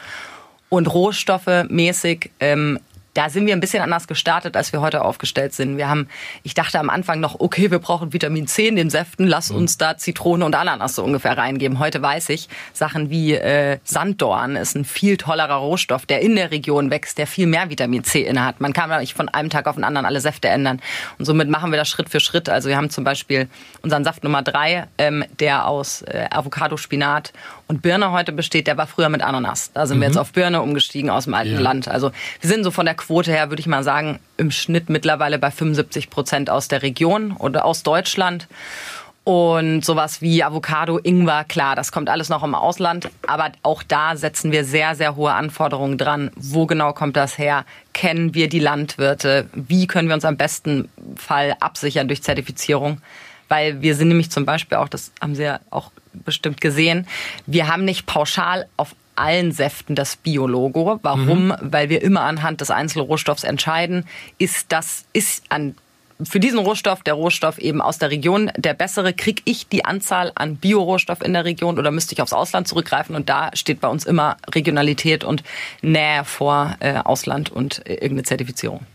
Und 0.69 0.87
Rohstoffe 0.87 1.65
mäßig, 1.67 2.31
ähm, 2.39 2.79
da 3.15 3.29
sind 3.29 3.48
wir 3.48 3.53
ein 3.53 3.62
bisschen 3.62 3.81
anders 3.81 4.07
gestartet, 4.07 4.55
als 4.55 4.74
wir 4.74 4.81
heute 4.81 5.03
aufgestellt 5.03 5.53
sind. 5.53 5.77
Wir 5.77 5.89
haben, 5.89 6.07
ich 6.43 6.53
dachte 6.53 6.79
am 6.79 6.89
Anfang 6.89 7.19
noch, 7.19 7.39
okay, 7.39 7.72
wir 7.72 7.79
brauchen 7.79 8.13
Vitamin 8.13 8.45
C 8.45 8.67
in 8.67 8.75
den 8.75 8.89
Säften, 8.89 9.25
lass 9.25 9.51
uns 9.51 9.77
da 9.77 9.98
Zitrone 9.98 10.45
und 10.45 10.53
Ananas 10.53 10.95
so 10.95 11.03
ungefähr 11.03 11.38
reingeben. 11.38 11.79
Heute 11.79 12.01
weiß 12.01 12.29
ich, 12.29 12.50
Sachen 12.74 13.10
wie 13.10 13.34
äh, 13.34 13.79
Sanddorn 13.86 14.57
ist 14.57 14.75
ein 14.75 14.84
viel 14.84 15.15
tollerer 15.15 15.55
Rohstoff, 15.55 16.05
der 16.05 16.22
in 16.22 16.36
der 16.36 16.51
Region 16.51 16.91
wächst, 16.91 17.17
der 17.17 17.25
viel 17.25 17.48
mehr 17.48 17.69
Vitamin 17.69 18.03
C 18.03 18.22
inne 18.22 18.43
hat. 18.43 18.60
Man 18.60 18.74
kann 18.74 18.89
da 18.89 19.00
nicht 19.00 19.13
von 19.13 19.29
einem 19.29 19.50
Tag 19.50 19.67
auf 19.67 19.75
den 19.75 19.86
anderen 19.86 20.05
alle 20.05 20.19
Säfte 20.19 20.50
ändern. 20.50 20.81
Und 21.17 21.24
somit 21.24 21.50
machen 21.50 21.72
wir 21.72 21.77
das 21.77 21.88
Schritt 21.88 22.10
für 22.10 22.19
Schritt. 22.19 22.50
Also 22.50 22.67
wir 22.67 22.75
haben 22.75 22.89
zum 22.89 23.05
Beispiel 23.05 23.48
unseren 23.81 24.03
Saft 24.03 24.25
Nummer 24.25 24.41
drei, 24.41 24.88
ähm, 24.98 25.24
der 25.39 25.67
aus 25.67 26.01
äh, 26.01 26.27
Avocado, 26.31 26.75
Spinat 26.75 27.31
und 27.67 27.81
Birne 27.81 28.12
heute 28.12 28.31
besteht, 28.31 28.67
der 28.67 28.77
war 28.77 28.88
früher 28.88 29.10
mit 29.10 29.22
Ananas. 29.22 29.72
Da 29.74 29.88
sind 29.88 30.00
wir 30.00 30.07
jetzt 30.07 30.17
auf 30.17 30.31
Birne 30.34 30.62
umgestiegen 30.62 31.10
aus 31.10 31.24
dem 31.24 31.34
alten 31.34 31.55
Ja. 31.55 31.60
Land. 31.60 31.88
Also 31.88 32.12
wir 32.41 32.50
sind 32.50 32.63
so 32.63 32.72
von 32.72 32.86
der 32.86 32.95
Quote 32.95 33.31
her, 33.31 33.50
würde 33.50 33.60
ich 33.60 33.67
mal 33.67 33.84
sagen, 33.84 34.19
im 34.38 34.51
Schnitt 34.51 34.89
mittlerweile 34.89 35.39
bei 35.39 35.50
75 35.50 36.10
Prozent 36.10 36.50
aus 36.50 36.67
der 36.67 36.84
Region 36.84 37.31
oder 37.31 37.65
aus 37.65 37.84
Deutschland. 37.84 38.48
Und 39.24 39.84
sowas 39.84 40.22
wie 40.22 40.43
Avocado, 40.43 41.00
Ingwer, 41.00 41.45
klar, 41.45 41.75
das 41.75 41.91
kommt 41.91 42.10
alles 42.10 42.29
noch 42.29 42.43
im 42.43 42.53
Ausland. 42.53 43.10
Aber 43.25 43.51
auch 43.63 43.81
da 43.81 44.15
setzen 44.15 44.51
wir 44.51 44.63
sehr, 44.63 44.93
sehr 44.93 45.15
hohe 45.15 45.34
Anforderungen 45.34 45.98
dran. 45.98 46.29
Wo 46.36 46.67
genau 46.67 46.93
kommt 46.93 47.17
das 47.17 47.39
her? 47.39 47.65
Kennen 47.93 48.36
wir 48.36 48.50
die 48.50 48.60
Landwirte? 48.60 49.50
Wie 49.53 49.88
können 49.88 50.10
wir 50.10 50.13
uns 50.13 50.25
am 50.25 50.38
besten 50.38 50.89
Fall 51.15 51.55
absichern 51.60 52.07
durch 52.07 52.22
Zertifizierung? 52.22 53.01
Weil 53.48 53.81
wir 53.81 53.95
sind 53.95 54.10
nämlich 54.10 54.29
zum 54.29 54.45
Beispiel 54.45 54.77
auch, 54.77 54.89
das 54.89 55.12
haben 55.19 55.34
Sie 55.34 55.43
ja 55.43 55.60
auch 55.72 55.91
bestimmt 56.24 56.62
gesehen, 56.62 57.07
wir 57.45 57.67
haben 57.67 57.86
nicht 57.86 58.05
pauschal 58.05 58.67
auf 58.77 58.95
allen 59.15 59.51
Säften 59.51 59.95
das 59.95 60.15
Biologo. 60.15 61.00
Warum? 61.01 61.53
Weil 61.62 61.89
wir 61.89 62.01
immer 62.01 62.22
anhand 62.22 62.62
des 62.62 62.69
Einzelrohstoffs 62.72 63.43
entscheiden, 63.43 64.05
ist 64.38 64.72
das, 64.72 65.05
ist 65.13 65.43
an 65.50 65.75
für 66.24 66.39
diesen 66.39 66.60
Rohstoff, 66.60 67.03
der 67.03 67.15
Rohstoff 67.15 67.57
eben 67.57 67.81
aus 67.81 67.98
der 67.98 68.10
Region, 68.10 68.50
der 68.55 68.74
bessere, 68.74 69.12
kriege 69.12 69.41
ich 69.43 69.67
die 69.67 69.84
Anzahl 69.84 70.31
an 70.36 70.55
Biorohstoff 70.55 71.22
in 71.22 71.34
der 71.34 71.43
Region 71.43 71.77
oder 71.77 71.91
müsste 71.91 72.13
ich 72.13 72.22
aufs 72.22 72.31
Ausland 72.31 72.69
zurückgreifen? 72.69 73.15
Und 73.15 73.27
da 73.27 73.50
steht 73.53 73.81
bei 73.81 73.89
uns 73.89 74.05
immer 74.05 74.38
Regionalität 74.53 75.25
und 75.25 75.43
Nähe 75.81 76.24
vor 76.24 76.77
äh, 76.79 77.00
Ausland 77.00 77.51
und 77.51 77.86
äh, 77.86 77.95
irgendeine 77.95 78.24
Zertifizierung. 78.24 78.86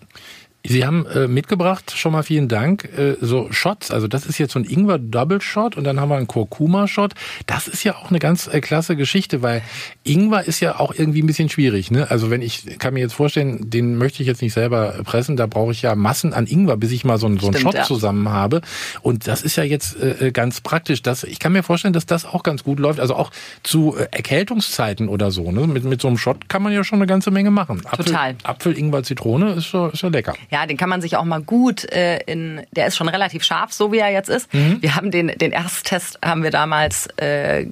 Sie 0.66 0.84
haben 0.84 1.06
äh, 1.06 1.26
mitgebracht, 1.26 1.92
schon 1.96 2.12
mal 2.12 2.22
vielen 2.22 2.48
Dank, 2.48 2.84
äh, 2.96 3.16
so 3.20 3.48
Shots. 3.50 3.90
Also 3.90 4.08
das 4.08 4.26
ist 4.26 4.36
jetzt 4.38 4.52
so 4.52 4.58
ein 4.58 4.64
Ingwer 4.64 4.98
Double 4.98 5.40
Shot 5.40 5.76
und 5.76 5.84
dann 5.84 5.98
haben 5.98 6.10
wir 6.10 6.16
einen 6.16 6.26
Kurkuma 6.26 6.86
Shot. 6.86 7.14
Das 7.46 7.66
ist 7.66 7.82
ja 7.82 7.96
auch 7.96 8.10
eine 8.10 8.18
ganz 8.18 8.46
äh, 8.46 8.60
klasse 8.60 8.94
Geschichte, 8.94 9.40
weil 9.42 9.62
Ingwer 10.04 10.44
ist 10.44 10.60
ja 10.60 10.78
auch 10.78 10.92
irgendwie 10.94 11.22
ein 11.22 11.26
bisschen 11.26 11.48
schwierig. 11.48 11.90
Ne? 11.90 12.10
Also 12.10 12.30
wenn 12.30 12.42
ich 12.42 12.78
kann 12.78 12.92
mir 12.92 13.00
jetzt 13.00 13.14
vorstellen, 13.14 13.70
den 13.70 13.96
möchte 13.96 14.22
ich 14.22 14.26
jetzt 14.26 14.42
nicht 14.42 14.52
selber 14.52 14.96
pressen, 15.04 15.36
da 15.38 15.46
brauche 15.46 15.72
ich 15.72 15.80
ja 15.80 15.94
Massen 15.94 16.34
an 16.34 16.46
Ingwer, 16.46 16.76
bis 16.76 16.92
ich 16.92 17.04
mal 17.04 17.16
so, 17.18 17.26
einen- 17.26 17.38
so 17.38 17.46
einen 17.46 17.54
Stimmt, 17.54 17.62
Shot 17.72 17.74
ja. 17.74 17.84
zusammen 17.84 18.28
habe. 18.28 18.60
Und 19.00 19.26
das 19.28 19.42
ist 19.42 19.56
ja 19.56 19.64
jetzt 19.64 19.96
äh, 20.00 20.30
ganz 20.30 20.60
praktisch. 20.60 21.00
Das, 21.02 21.24
ich 21.24 21.38
kann 21.38 21.52
mir 21.52 21.62
vorstellen, 21.62 21.94
dass 21.94 22.04
das 22.04 22.26
auch 22.26 22.42
ganz 22.42 22.64
gut 22.64 22.78
läuft. 22.80 23.00
Also 23.00 23.14
auch 23.16 23.30
zu 23.62 23.96
äh, 23.96 24.08
Erkältungszeiten 24.10 25.08
oder 25.08 25.30
so. 25.30 25.50
Ne? 25.52 25.66
Mit, 25.66 25.84
mit 25.84 26.00
so 26.00 26.08
einem 26.08 26.18
Shot 26.18 26.48
kann 26.48 26.62
man 26.62 26.72
ja 26.72 26.84
schon 26.84 26.98
eine 26.98 27.06
ganze 27.06 27.30
Menge 27.30 27.50
machen. 27.50 27.80
Apfel, 27.86 28.04
Total. 28.04 28.36
Apfel, 28.42 28.76
Ingwer, 28.78 29.02
Zitrone 29.02 29.52
ist 29.52 29.72
ja, 29.72 29.88
ist 29.88 30.02
ja 30.02 30.08
lecker. 30.08 30.34
Ja, 30.50 30.66
den 30.66 30.76
kann 30.76 30.88
man 30.88 31.00
sich 31.00 31.16
auch 31.16 31.24
mal 31.24 31.42
gut 31.42 31.84
äh, 31.92 32.18
in, 32.26 32.62
der 32.72 32.86
ist 32.88 32.96
schon 32.96 33.08
relativ 33.08 33.44
scharf, 33.44 33.72
so 33.72 33.92
wie 33.92 33.98
er 33.98 34.10
jetzt 34.10 34.28
ist. 34.28 34.48
Wir 34.80 34.94
haben 34.96 35.10
den, 35.10 35.28
den 35.28 35.52
Ersttest 35.52 36.18
haben 36.24 36.42
wir 36.42 36.50
damals, 36.50 37.08
äh, 37.16 37.66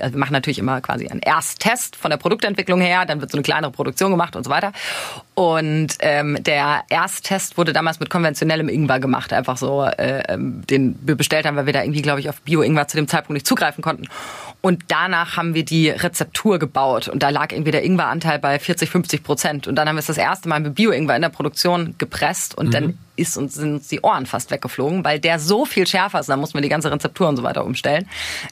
also 0.00 0.14
wir 0.14 0.18
machen 0.18 0.32
natürlich 0.32 0.58
immer 0.58 0.80
quasi 0.80 1.08
einen 1.08 1.20
Ersttest 1.20 1.96
von 1.96 2.10
der 2.10 2.18
Produktentwicklung 2.18 2.80
her, 2.80 3.04
dann 3.06 3.20
wird 3.20 3.30
so 3.30 3.36
eine 3.36 3.42
kleinere 3.42 3.70
Produktion 3.70 4.10
gemacht 4.10 4.36
und 4.36 4.44
so 4.44 4.50
weiter. 4.50 4.72
Und 5.34 5.96
ähm, 6.00 6.42
der 6.42 6.84
Ersttest 6.88 7.56
wurde 7.56 7.72
damals 7.72 8.00
mit 8.00 8.10
konventionellem 8.10 8.68
Ingwer 8.68 9.00
gemacht, 9.00 9.32
einfach 9.32 9.56
so, 9.56 9.84
äh, 9.84 10.22
ähm, 10.28 10.62
den 10.66 10.98
wir 11.02 11.16
bestellt 11.16 11.46
haben, 11.46 11.56
weil 11.56 11.66
wir 11.66 11.72
da 11.72 11.82
irgendwie, 11.82 12.02
glaube 12.02 12.20
ich, 12.20 12.28
auf 12.28 12.40
Bio-Ingwer 12.42 12.88
zu 12.88 12.96
dem 12.96 13.08
Zeitpunkt 13.08 13.34
nicht 13.34 13.46
zugreifen 13.46 13.82
konnten. 13.82 14.08
Und 14.60 14.84
danach 14.88 15.36
haben 15.36 15.54
wir 15.54 15.64
die 15.64 15.90
Rezeptur 15.90 16.58
gebaut 16.58 17.08
und 17.08 17.22
da 17.22 17.30
lag 17.30 17.50
irgendwie 17.52 17.72
der 17.72 17.84
Ingweranteil 17.84 18.38
bei 18.38 18.58
40, 18.58 18.90
50 18.90 19.24
Prozent. 19.24 19.66
Und 19.66 19.74
dann 19.74 19.88
haben 19.88 19.96
wir 19.96 20.00
es 20.00 20.06
das 20.06 20.18
erste 20.18 20.48
Mal 20.48 20.60
mit 20.60 20.76
Bio-Ingwer 20.76 21.16
in 21.16 21.22
der 21.22 21.30
Produktion 21.30 21.96
gepresst 22.22 22.56
und 22.56 22.72
dann 22.72 22.98
ist 23.16 23.36
uns, 23.36 23.54
sind 23.54 23.74
uns 23.74 23.88
die 23.88 24.00
Ohren 24.00 24.26
fast 24.26 24.50
weggeflogen, 24.50 25.04
weil 25.04 25.18
der 25.18 25.38
so 25.38 25.64
viel 25.64 25.86
schärfer 25.86 26.20
ist. 26.20 26.28
Da 26.28 26.36
mussten 26.36 26.54
wir 26.54 26.62
die 26.62 26.68
ganze 26.68 26.90
Rezeptur 26.90 27.28
und 27.28 27.36
so 27.36 27.42
weiter 27.42 27.64
umstellen. 27.64 28.08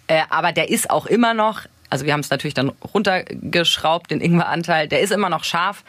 Äh, 0.06 0.22
aber 0.28 0.52
der 0.52 0.70
ist 0.70 0.90
auch 0.90 1.06
immer 1.06 1.34
noch, 1.34 1.62
also 1.88 2.04
wir 2.04 2.12
haben 2.12 2.20
es 2.20 2.30
natürlich 2.30 2.54
dann 2.54 2.72
runtergeschraubt, 2.92 4.10
den 4.10 4.20
Ingweranteil, 4.20 4.88
der 4.88 5.00
ist 5.00 5.12
immer 5.12 5.28
noch 5.28 5.44
scharf. 5.44 5.84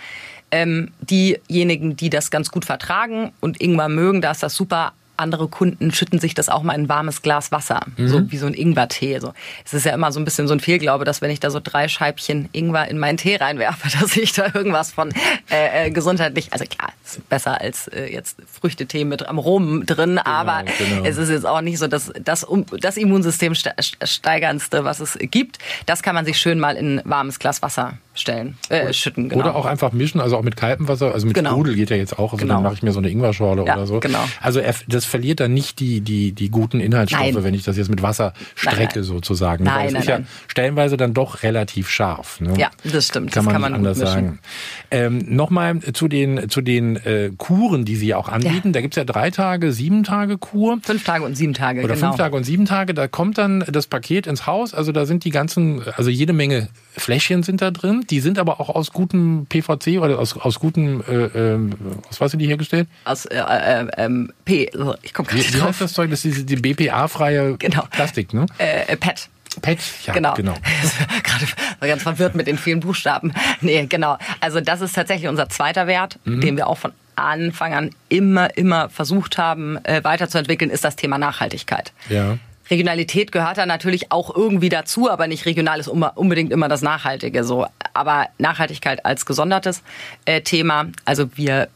Ähm, 0.53 0.91
diejenigen, 0.99 1.95
die 1.95 2.09
das 2.09 2.29
ganz 2.29 2.51
gut 2.51 2.65
vertragen 2.65 3.31
und 3.39 3.61
Ingwer 3.61 3.87
mögen, 3.87 4.21
da 4.21 4.31
ist 4.31 4.43
das 4.43 4.53
super. 4.53 4.93
Andere 5.21 5.47
Kunden 5.47 5.91
schütten 5.93 6.19
sich 6.19 6.33
das 6.33 6.49
auch 6.49 6.63
mal 6.63 6.73
in 6.73 6.81
ein 6.83 6.89
warmes 6.89 7.21
Glas 7.21 7.51
Wasser, 7.51 7.81
so 7.97 8.29
wie 8.31 8.37
so 8.37 8.47
ein 8.47 8.53
Ingwertee. 8.53 9.19
So. 9.19 9.33
Es 9.63 9.73
ist 9.73 9.85
ja 9.85 9.93
immer 9.93 10.11
so 10.11 10.19
ein 10.19 10.25
bisschen 10.25 10.47
so 10.47 10.53
ein 10.53 10.59
Fehlglaube, 10.59 11.05
dass 11.05 11.21
wenn 11.21 11.31
ich 11.31 11.39
da 11.39 11.49
so 11.51 11.59
drei 11.63 11.87
Scheibchen 11.87 12.49
Ingwer 12.51 12.87
in 12.87 12.97
meinen 12.97 13.17
Tee 13.17 13.35
reinwerfe, 13.35 13.87
dass 14.01 14.17
ich 14.17 14.33
da 14.33 14.47
irgendwas 14.53 14.91
von 14.91 15.13
äh, 15.49 15.87
äh, 15.87 15.91
gesundheitlich, 15.91 16.51
also 16.51 16.65
klar, 16.65 16.89
ist 17.05 17.27
besser 17.29 17.61
als 17.61 17.87
äh, 17.87 18.11
jetzt 18.11 18.37
Früchtetee 18.59 19.05
mit 19.05 19.27
Aromen 19.27 19.85
drin, 19.85 20.17
aber 20.17 20.63
genau. 20.77 21.03
es 21.05 21.17
ist 21.17 21.29
jetzt 21.29 21.45
auch 21.45 21.61
nicht 21.61 21.77
so 21.77 21.87
dass 21.87 22.11
das, 22.23 22.43
um, 22.43 22.65
das 22.79 22.97
Immunsystem 22.97 23.53
ste- 23.55 23.75
steigerndste, 24.03 24.83
was 24.83 24.99
es 24.99 25.17
gibt. 25.19 25.59
Das 25.85 26.01
kann 26.03 26.15
man 26.15 26.25
sich 26.25 26.37
schön 26.37 26.59
mal 26.59 26.75
in 26.75 27.01
warmes 27.05 27.39
Glas 27.39 27.61
Wasser 27.61 27.97
stellen, 28.13 28.57
äh, 28.69 28.91
schütten. 28.93 29.29
Genau. 29.29 29.41
Oder 29.41 29.55
auch 29.55 29.65
einfach 29.65 29.91
mischen, 29.93 30.19
also 30.19 30.37
auch 30.37 30.41
mit 30.43 30.57
kaltem 30.57 30.87
Wasser, 30.87 31.13
also 31.13 31.25
mit 31.25 31.35
Genau. 31.35 31.51
Sprudel 31.51 31.75
geht 31.75 31.89
ja 31.89 31.95
jetzt 31.95 32.19
auch. 32.19 32.33
Also 32.33 32.37
Genau. 32.43 32.55
dann 32.55 32.63
mache 32.63 32.73
ich 32.73 32.83
mir 32.83 32.91
so 32.91 32.99
eine 32.99 33.09
Ingwerschorle 33.09 33.65
Ja, 33.65 33.75
oder 33.75 33.87
so. 33.87 33.99
genau. 33.99 34.23
Also 34.41 34.61
das 34.87 35.05
verliert 35.05 35.39
dann 35.39 35.53
nicht 35.53 35.79
die, 35.79 36.01
die, 36.01 36.33
die 36.33 36.49
guten 36.49 36.79
Inhaltsstoffe, 36.79 37.21
Nein. 37.33 37.43
wenn 37.43 37.53
ich 37.53 37.63
das 37.63 37.77
jetzt 37.77 37.89
mit 37.89 38.01
Wasser 38.01 38.33
strecke 38.55 38.99
nein. 38.99 39.03
sozusagen. 39.03 39.63
Nein, 39.63 39.75
Weil 39.75 39.87
es 39.87 39.93
nein, 39.93 40.01
ist 40.01 40.07
ja 40.09 40.17
nein. 40.19 40.27
stellenweise 40.47 40.97
dann 40.97 41.13
doch 41.13 41.43
relativ 41.43 41.89
scharf. 41.89 42.41
Ne? 42.41 42.53
Ja, 42.57 42.69
das 42.83 43.07
stimmt. 43.07 43.31
Kann 43.31 43.45
Das 43.45 43.45
man 43.45 43.53
kann 43.53 43.61
man 43.61 43.73
anders 43.75 43.97
sagen. 43.97 44.39
Ähm, 44.91 45.19
Nochmal 45.27 45.79
zu 45.93 46.07
den, 46.07 46.49
zu 46.49 46.61
den 46.61 46.97
äh, 46.97 47.31
Kuren, 47.37 47.85
die 47.85 47.95
Sie 47.95 48.13
auch 48.13 48.27
anbieten. 48.27 48.73
Da 48.73 48.81
gibt's 48.81 48.97
ja 48.97 49.03
drei 49.05 49.31
Tage, 49.31 49.71
sieben 49.71 50.03
Tage 50.03 50.37
Kur. 50.37 50.79
Fünf 50.83 51.03
Tage 51.03 51.23
und 51.23 51.35
sieben 51.35 51.53
Tage, 51.53 51.79
Oder 51.83 51.95
genau. 51.95 52.07
fünf 52.07 52.17
Tage 52.17 52.35
und 52.35 52.43
sieben 52.43 52.65
Tage, 52.65 52.93
da 52.93 53.07
kommt 53.07 53.37
dann 53.37 53.63
das 53.71 53.87
Paket 53.87 54.27
ins 54.27 54.45
Haus. 54.47 54.73
Also 54.73 54.91
da 54.91 55.05
sind 55.05 55.23
die 55.23 55.29
ganzen, 55.29 55.81
also 55.95 56.09
jede 56.09 56.33
Menge 56.33 56.67
Fläschchen 56.95 57.43
sind 57.43 57.61
da 57.61 57.71
drin. 57.71 58.05
Die 58.09 58.19
sind 58.19 58.37
aber 58.37 58.59
auch 58.59 58.69
aus 58.69 58.91
gutem 58.91 59.45
PVC 59.47 59.99
oder 59.99 60.19
aus, 60.19 60.37
aus 60.37 60.59
gutem, 60.59 61.01
äh, 61.07 61.57
aus 62.09 62.19
was 62.19 62.31
sind 62.31 62.39
die 62.39 62.47
hergestellt? 62.47 62.87
Aus 63.05 63.25
äh, 63.25 63.37
äh, 63.39 63.87
ähm, 63.97 64.33
P, 64.45 64.69
ich 65.01 65.13
komme 65.13 65.29
Wie, 65.31 65.35
nicht 65.35 65.53
wie 65.53 65.57
drauf. 65.59 65.69
heißt 65.69 65.81
das 65.81 65.93
Zeug? 65.93 66.09
Das 66.09 66.25
ist 66.25 66.49
die 66.49 66.55
BPA-freie 66.55 67.57
Genau. 67.57 67.83
Plastik, 67.91 68.33
ne? 68.33 68.45
Äh, 68.57 68.91
äh, 68.91 68.97
PET. 68.97 69.29
PET, 69.61 69.79
ja, 70.05 70.13
genau. 70.13 70.33
genau. 70.33 70.53
Gerade 71.23 71.45
ganz 71.81 72.03
verwirrt 72.03 72.35
mit 72.35 72.47
den 72.47 72.57
vielen 72.57 72.79
Buchstaben. 72.79 73.33
Nee, 73.61 73.85
genau. 73.87 74.17
Also 74.39 74.61
das 74.61 74.81
ist 74.81 74.93
tatsächlich 74.95 75.27
unser 75.27 75.49
zweiter 75.49 75.87
Wert, 75.87 76.19
mhm. 76.23 76.41
den 76.41 76.57
wir 76.57 76.67
auch 76.67 76.77
von 76.77 76.93
Anfang 77.15 77.73
an 77.73 77.89
immer, 78.09 78.55
immer 78.57 78.89
versucht 78.89 79.37
haben, 79.37 79.77
äh, 79.83 80.03
weiterzuentwickeln, 80.03 80.71
ist 80.71 80.83
das 80.83 80.95
Thema 80.95 81.17
Nachhaltigkeit. 81.17 81.91
Ja. 82.09 82.37
Regionalität 82.71 83.31
gehört 83.31 83.57
da 83.57 83.65
natürlich 83.65 84.11
auch 84.11 84.35
irgendwie 84.35 84.69
dazu, 84.69 85.09
aber 85.09 85.27
nicht 85.27 85.45
regional 85.45 85.79
ist 85.79 85.87
unbedingt 85.87 86.51
immer 86.51 86.67
das 86.67 86.81
Nachhaltige 86.81 87.43
so. 87.43 87.67
Aber 87.93 88.27
Nachhaltigkeit 88.37 89.05
als 89.05 89.25
gesondertes 89.25 89.83
äh, 90.25 90.41
Thema. 90.41 90.87
Also 91.05 91.35
wir 91.35 91.67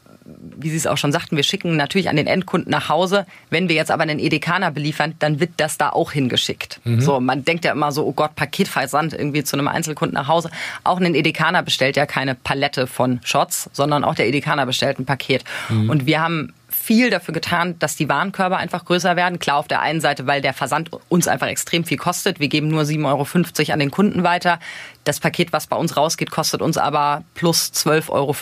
wie 0.56 0.70
Sie 0.70 0.76
es 0.76 0.86
auch 0.86 0.98
schon 0.98 1.12
sagten, 1.12 1.36
wir 1.36 1.42
schicken 1.42 1.76
natürlich 1.76 2.08
an 2.08 2.16
den 2.16 2.26
Endkunden 2.26 2.70
nach 2.70 2.88
Hause. 2.88 3.26
Wenn 3.50 3.68
wir 3.68 3.76
jetzt 3.76 3.90
aber 3.90 4.02
einen 4.02 4.18
Edekaner 4.18 4.70
beliefern, 4.70 5.14
dann 5.18 5.40
wird 5.40 5.50
das 5.58 5.78
da 5.78 5.90
auch 5.90 6.12
hingeschickt. 6.12 6.80
Mhm. 6.84 7.00
So, 7.00 7.20
man 7.20 7.44
denkt 7.44 7.64
ja 7.64 7.72
immer 7.72 7.92
so, 7.92 8.04
oh 8.04 8.12
Gott, 8.12 8.34
Paketversand 8.34 9.12
irgendwie 9.12 9.44
zu 9.44 9.56
einem 9.56 9.68
Einzelkunden 9.68 10.14
nach 10.14 10.28
Hause. 10.28 10.50
Auch 10.84 11.00
ein 11.00 11.14
Edekaner 11.14 11.62
bestellt 11.62 11.96
ja 11.96 12.06
keine 12.06 12.34
Palette 12.34 12.86
von 12.86 13.20
Shots, 13.24 13.70
sondern 13.72 14.04
auch 14.04 14.14
der 14.14 14.26
Edekaner 14.26 14.66
bestellt 14.66 14.98
ein 14.98 15.06
Paket. 15.06 15.44
Mhm. 15.68 15.90
Und 15.90 16.06
wir 16.06 16.20
haben 16.20 16.52
viel 16.86 17.10
dafür 17.10 17.34
getan, 17.34 17.76
dass 17.80 17.96
die 17.96 18.08
Warenkörbe 18.08 18.56
einfach 18.56 18.84
größer 18.84 19.16
werden. 19.16 19.40
Klar, 19.40 19.56
auf 19.56 19.66
der 19.66 19.80
einen 19.80 20.00
Seite, 20.00 20.28
weil 20.28 20.40
der 20.40 20.54
Versand 20.54 20.90
uns 21.08 21.26
einfach 21.26 21.48
extrem 21.48 21.82
viel 21.84 21.96
kostet. 21.96 22.38
Wir 22.38 22.46
geben 22.46 22.68
nur 22.68 22.82
7,50 22.82 23.58
Euro 23.58 23.72
an 23.72 23.78
den 23.80 23.90
Kunden 23.90 24.22
weiter. 24.22 24.60
Das 25.02 25.18
Paket, 25.18 25.52
was 25.52 25.66
bei 25.66 25.76
uns 25.76 25.96
rausgeht, 25.96 26.30
kostet 26.30 26.62
uns 26.62 26.78
aber 26.78 27.24
plus 27.34 27.72
12,50 27.74 28.10
Euro 28.10 28.34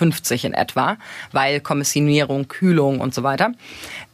in 0.46 0.52
etwa, 0.52 0.98
weil 1.32 1.60
Kommissionierung, 1.60 2.46
Kühlung 2.48 3.00
und 3.00 3.14
so 3.14 3.22
weiter. 3.22 3.52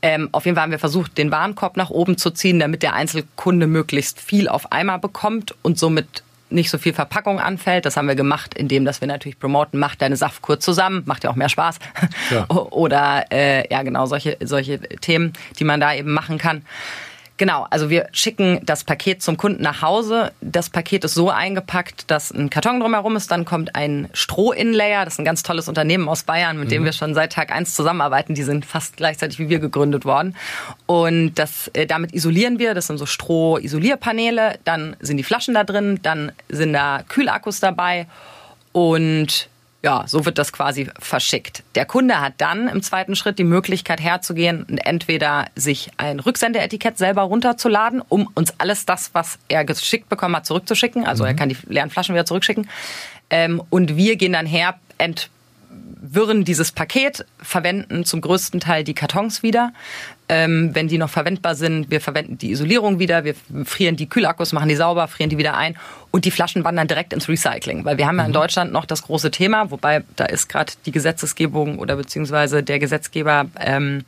Ähm, 0.00 0.28
auf 0.30 0.44
jeden 0.44 0.54
Fall 0.54 0.62
haben 0.62 0.70
wir 0.70 0.78
versucht, 0.78 1.18
den 1.18 1.32
Warenkorb 1.32 1.76
nach 1.76 1.90
oben 1.90 2.16
zu 2.16 2.30
ziehen, 2.30 2.60
damit 2.60 2.84
der 2.84 2.94
Einzelkunde 2.94 3.66
möglichst 3.66 4.20
viel 4.20 4.48
auf 4.48 4.70
einmal 4.70 5.00
bekommt 5.00 5.56
und 5.62 5.76
somit 5.76 6.22
nicht 6.50 6.70
so 6.70 6.78
viel 6.78 6.92
Verpackung 6.92 7.40
anfällt. 7.40 7.86
Das 7.86 7.96
haben 7.96 8.08
wir 8.08 8.14
gemacht, 8.14 8.54
indem 8.54 8.84
dass 8.84 9.00
wir 9.00 9.08
natürlich 9.08 9.38
promoten, 9.38 9.78
mach 9.78 9.94
deine 9.94 10.16
Saftkur 10.16 10.60
zusammen, 10.60 11.02
macht 11.06 11.24
ja 11.24 11.30
auch 11.30 11.36
mehr 11.36 11.48
Spaß. 11.48 11.78
Ja. 12.30 12.48
Oder 12.48 13.24
äh, 13.30 13.70
ja 13.70 13.82
genau 13.82 14.06
solche 14.06 14.36
solche 14.40 14.80
Themen, 14.80 15.32
die 15.58 15.64
man 15.64 15.80
da 15.80 15.94
eben 15.94 16.12
machen 16.12 16.38
kann. 16.38 16.62
Genau, 17.40 17.66
also 17.70 17.88
wir 17.88 18.06
schicken 18.12 18.60
das 18.64 18.84
Paket 18.84 19.22
zum 19.22 19.38
Kunden 19.38 19.62
nach 19.62 19.80
Hause. 19.80 20.32
Das 20.42 20.68
Paket 20.68 21.04
ist 21.04 21.14
so 21.14 21.30
eingepackt, 21.30 22.10
dass 22.10 22.30
ein 22.30 22.50
Karton 22.50 22.80
drumherum 22.80 23.16
ist. 23.16 23.30
Dann 23.30 23.46
kommt 23.46 23.74
ein 23.74 24.10
Stroh-Inlayer. 24.12 25.06
Das 25.06 25.14
ist 25.14 25.20
ein 25.20 25.24
ganz 25.24 25.42
tolles 25.42 25.66
Unternehmen 25.66 26.06
aus 26.06 26.24
Bayern, 26.24 26.58
mit 26.58 26.66
mhm. 26.66 26.70
dem 26.70 26.84
wir 26.84 26.92
schon 26.92 27.14
seit 27.14 27.32
Tag 27.32 27.50
eins 27.50 27.74
zusammenarbeiten. 27.74 28.34
Die 28.34 28.42
sind 28.42 28.66
fast 28.66 28.98
gleichzeitig 28.98 29.38
wie 29.38 29.48
wir 29.48 29.58
gegründet 29.58 30.04
worden. 30.04 30.36
Und 30.84 31.36
das, 31.36 31.68
äh, 31.68 31.86
damit 31.86 32.12
isolieren 32.12 32.58
wir. 32.58 32.74
Das 32.74 32.88
sind 32.88 32.98
so 32.98 33.06
Stroh-Isolierpaneele. 33.06 34.58
Dann 34.64 34.94
sind 35.00 35.16
die 35.16 35.24
Flaschen 35.24 35.54
da 35.54 35.64
drin. 35.64 35.98
Dann 36.02 36.32
sind 36.50 36.74
da 36.74 37.04
Kühlakkus 37.08 37.58
dabei. 37.58 38.06
Und 38.72 39.48
ja, 39.82 40.04
so 40.06 40.26
wird 40.26 40.36
das 40.36 40.52
quasi 40.52 40.90
verschickt. 40.98 41.62
Der 41.74 41.86
Kunde 41.86 42.20
hat 42.20 42.34
dann 42.38 42.68
im 42.68 42.82
zweiten 42.82 43.16
Schritt 43.16 43.38
die 43.38 43.44
Möglichkeit 43.44 44.00
herzugehen 44.00 44.64
und 44.64 44.78
entweder 44.78 45.46
sich 45.56 45.90
ein 45.96 46.20
Rücksendeetikett 46.20 46.98
selber 46.98 47.22
runterzuladen, 47.22 48.02
um 48.08 48.28
uns 48.34 48.52
alles 48.58 48.84
das, 48.84 49.14
was 49.14 49.38
er 49.48 49.64
geschickt 49.64 50.08
bekommen 50.08 50.36
hat, 50.36 50.44
zurückzuschicken. 50.44 51.06
Also 51.06 51.24
mhm. 51.24 51.28
er 51.28 51.34
kann 51.34 51.48
die 51.48 51.56
leeren 51.66 51.90
Flaschen 51.90 52.14
wieder 52.14 52.26
zurückschicken. 52.26 52.68
Ähm, 53.30 53.62
und 53.70 53.96
wir 53.96 54.16
gehen 54.16 54.34
dann 54.34 54.46
her, 54.46 54.78
ent 54.98 55.30
wirren 56.00 56.44
dieses 56.44 56.72
Paket, 56.72 57.24
verwenden 57.42 58.04
zum 58.04 58.20
größten 58.20 58.60
Teil 58.60 58.84
die 58.84 58.94
Kartons 58.94 59.42
wieder. 59.42 59.72
Ähm, 60.28 60.70
wenn 60.74 60.86
die 60.86 60.98
noch 60.98 61.10
verwendbar 61.10 61.54
sind, 61.54 61.90
wir 61.90 62.00
verwenden 62.00 62.38
die 62.38 62.52
Isolierung 62.52 62.98
wieder, 62.98 63.24
wir 63.24 63.34
frieren 63.64 63.96
die 63.96 64.08
Kühlakkus, 64.08 64.52
machen 64.52 64.68
die 64.68 64.76
sauber, 64.76 65.08
frieren 65.08 65.28
die 65.28 65.38
wieder 65.38 65.56
ein 65.56 65.76
und 66.12 66.24
die 66.24 66.30
Flaschen 66.30 66.62
wandern 66.62 66.86
direkt 66.86 67.12
ins 67.12 67.28
Recycling. 67.28 67.84
Weil 67.84 67.98
wir 67.98 68.06
haben 68.06 68.16
ja 68.18 68.24
in 68.24 68.30
mhm. 68.30 68.34
Deutschland 68.34 68.72
noch 68.72 68.84
das 68.84 69.02
große 69.02 69.30
Thema, 69.30 69.70
wobei 69.70 70.04
da 70.16 70.26
ist 70.26 70.48
gerade 70.48 70.72
die 70.86 70.92
Gesetzesgebung 70.92 71.78
oder 71.78 71.96
beziehungsweise 71.96 72.62
der 72.62 72.78
Gesetzgeber 72.78 73.46
ähm, 73.58 74.04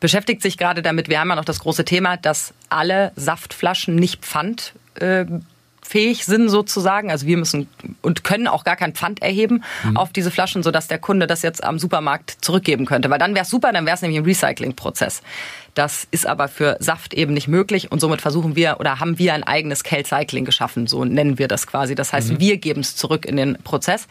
beschäftigt 0.00 0.42
sich 0.42 0.58
gerade 0.58 0.82
damit. 0.82 1.08
Wir 1.08 1.20
haben 1.20 1.28
ja 1.28 1.36
noch 1.36 1.44
das 1.44 1.60
große 1.60 1.84
Thema, 1.84 2.16
dass 2.16 2.52
alle 2.68 3.12
Saftflaschen 3.16 3.94
nicht 3.94 4.24
Pfand 4.24 4.72
äh, 4.96 5.24
fähig 5.88 6.26
sind 6.26 6.50
sozusagen. 6.50 7.10
Also 7.10 7.26
wir 7.26 7.38
müssen 7.38 7.66
und 8.02 8.22
können 8.22 8.46
auch 8.46 8.64
gar 8.64 8.76
kein 8.76 8.92
Pfand 8.92 9.22
erheben 9.22 9.64
mhm. 9.84 9.96
auf 9.96 10.12
diese 10.12 10.30
Flaschen, 10.30 10.62
sodass 10.62 10.86
der 10.86 10.98
Kunde 10.98 11.26
das 11.26 11.42
jetzt 11.42 11.64
am 11.64 11.78
Supermarkt 11.78 12.36
zurückgeben 12.42 12.84
könnte. 12.84 13.08
Weil 13.08 13.18
dann 13.18 13.34
wäre 13.34 13.44
es 13.44 13.50
super, 13.50 13.72
dann 13.72 13.86
wäre 13.86 13.94
es 13.94 14.02
nämlich 14.02 14.18
ein 14.20 14.24
Recyclingprozess. 14.24 15.22
Das 15.74 16.06
ist 16.10 16.26
aber 16.26 16.48
für 16.48 16.76
Saft 16.80 17.14
eben 17.14 17.32
nicht 17.32 17.48
möglich 17.48 17.90
und 17.90 18.00
somit 18.00 18.20
versuchen 18.20 18.54
wir 18.54 18.76
oder 18.80 19.00
haben 19.00 19.18
wir 19.18 19.32
ein 19.32 19.44
eigenes 19.44 19.82
Kel-Cycling 19.82 20.44
geschaffen, 20.44 20.86
so 20.86 21.04
nennen 21.04 21.38
wir 21.38 21.48
das 21.48 21.66
quasi. 21.66 21.94
Das 21.94 22.12
heißt, 22.12 22.32
mhm. 22.32 22.40
wir 22.40 22.58
geben 22.58 22.80
es 22.80 22.96
zurück 22.96 23.24
in 23.24 23.36
den 23.36 23.56
Prozess. 23.62 24.08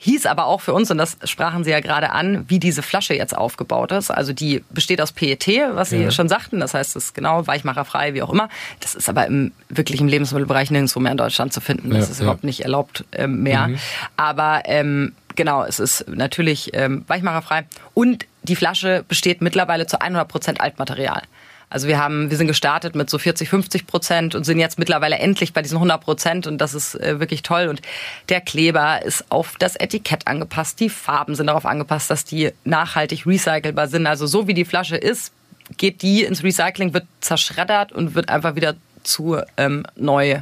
Hieß 0.00 0.26
aber 0.26 0.46
auch 0.46 0.60
für 0.60 0.72
uns, 0.72 0.90
und 0.90 0.98
das 0.98 1.16
sprachen 1.24 1.64
Sie 1.64 1.70
ja 1.70 1.80
gerade 1.80 2.10
an, 2.10 2.44
wie 2.48 2.60
diese 2.60 2.82
Flasche 2.82 3.14
jetzt 3.14 3.36
aufgebaut 3.36 3.90
ist. 3.90 4.10
Also 4.10 4.32
die 4.32 4.62
besteht 4.70 5.00
aus 5.00 5.10
PET, 5.12 5.48
was 5.72 5.90
Sie 5.90 6.02
ja. 6.02 6.10
schon 6.12 6.28
sagten. 6.28 6.60
Das 6.60 6.72
heißt, 6.72 6.94
es 6.94 7.06
ist 7.06 7.14
genau 7.14 7.46
weichmacherfrei, 7.46 8.14
wie 8.14 8.22
auch 8.22 8.30
immer. 8.30 8.48
Das 8.80 8.94
ist 8.94 9.08
aber 9.08 9.26
im 9.26 9.52
wirklich 9.68 10.00
im 10.00 10.06
Lebensmittelbereich 10.06 10.70
nirgendwo 10.70 11.00
mehr 11.00 11.12
in 11.12 11.18
Deutschland 11.18 11.52
zu 11.52 11.60
finden. 11.60 11.90
Das 11.90 12.06
ja, 12.06 12.12
ist 12.12 12.20
überhaupt 12.20 12.44
nicht 12.44 12.60
erlaubt 12.60 13.04
äh, 13.10 13.26
mehr. 13.26 13.68
Mhm. 13.68 13.78
Aber 14.16 14.62
ähm, 14.66 15.14
genau, 15.34 15.64
es 15.64 15.80
ist 15.80 16.06
natürlich 16.08 16.70
ähm, 16.74 17.04
weichmacherfrei. 17.08 17.64
Und 17.94 18.26
die 18.44 18.56
Flasche 18.56 19.04
besteht 19.08 19.42
mittlerweile 19.42 19.86
zu 19.86 20.00
100 20.00 20.28
Prozent 20.28 20.60
Altmaterial. 20.60 21.22
Also 21.70 21.86
wir 21.86 21.98
haben, 21.98 22.30
wir 22.30 22.36
sind 22.36 22.46
gestartet 22.46 22.94
mit 22.94 23.10
so 23.10 23.18
40, 23.18 23.48
50 23.48 23.86
Prozent 23.86 24.34
und 24.34 24.44
sind 24.44 24.58
jetzt 24.58 24.78
mittlerweile 24.78 25.18
endlich 25.18 25.52
bei 25.52 25.62
diesen 25.62 25.76
100 25.76 26.00
Prozent 26.00 26.46
und 26.46 26.58
das 26.58 26.74
ist 26.74 26.94
äh, 26.94 27.20
wirklich 27.20 27.42
toll. 27.42 27.68
Und 27.68 27.82
der 28.28 28.40
Kleber 28.40 29.02
ist 29.02 29.24
auf 29.30 29.56
das 29.58 29.76
Etikett 29.76 30.26
angepasst, 30.26 30.80
die 30.80 30.88
Farben 30.88 31.34
sind 31.34 31.48
darauf 31.48 31.66
angepasst, 31.66 32.10
dass 32.10 32.24
die 32.24 32.52
nachhaltig 32.64 33.26
recycelbar 33.26 33.88
sind. 33.88 34.06
Also 34.06 34.26
so 34.26 34.46
wie 34.46 34.54
die 34.54 34.64
Flasche 34.64 34.96
ist, 34.96 35.32
geht 35.76 36.02
die 36.02 36.24
ins 36.24 36.42
Recycling, 36.42 36.94
wird 36.94 37.06
zerschreddert 37.20 37.92
und 37.92 38.14
wird 38.14 38.30
einfach 38.30 38.54
wieder 38.54 38.74
zu 39.02 39.38
ähm, 39.56 39.84
neu 39.96 40.38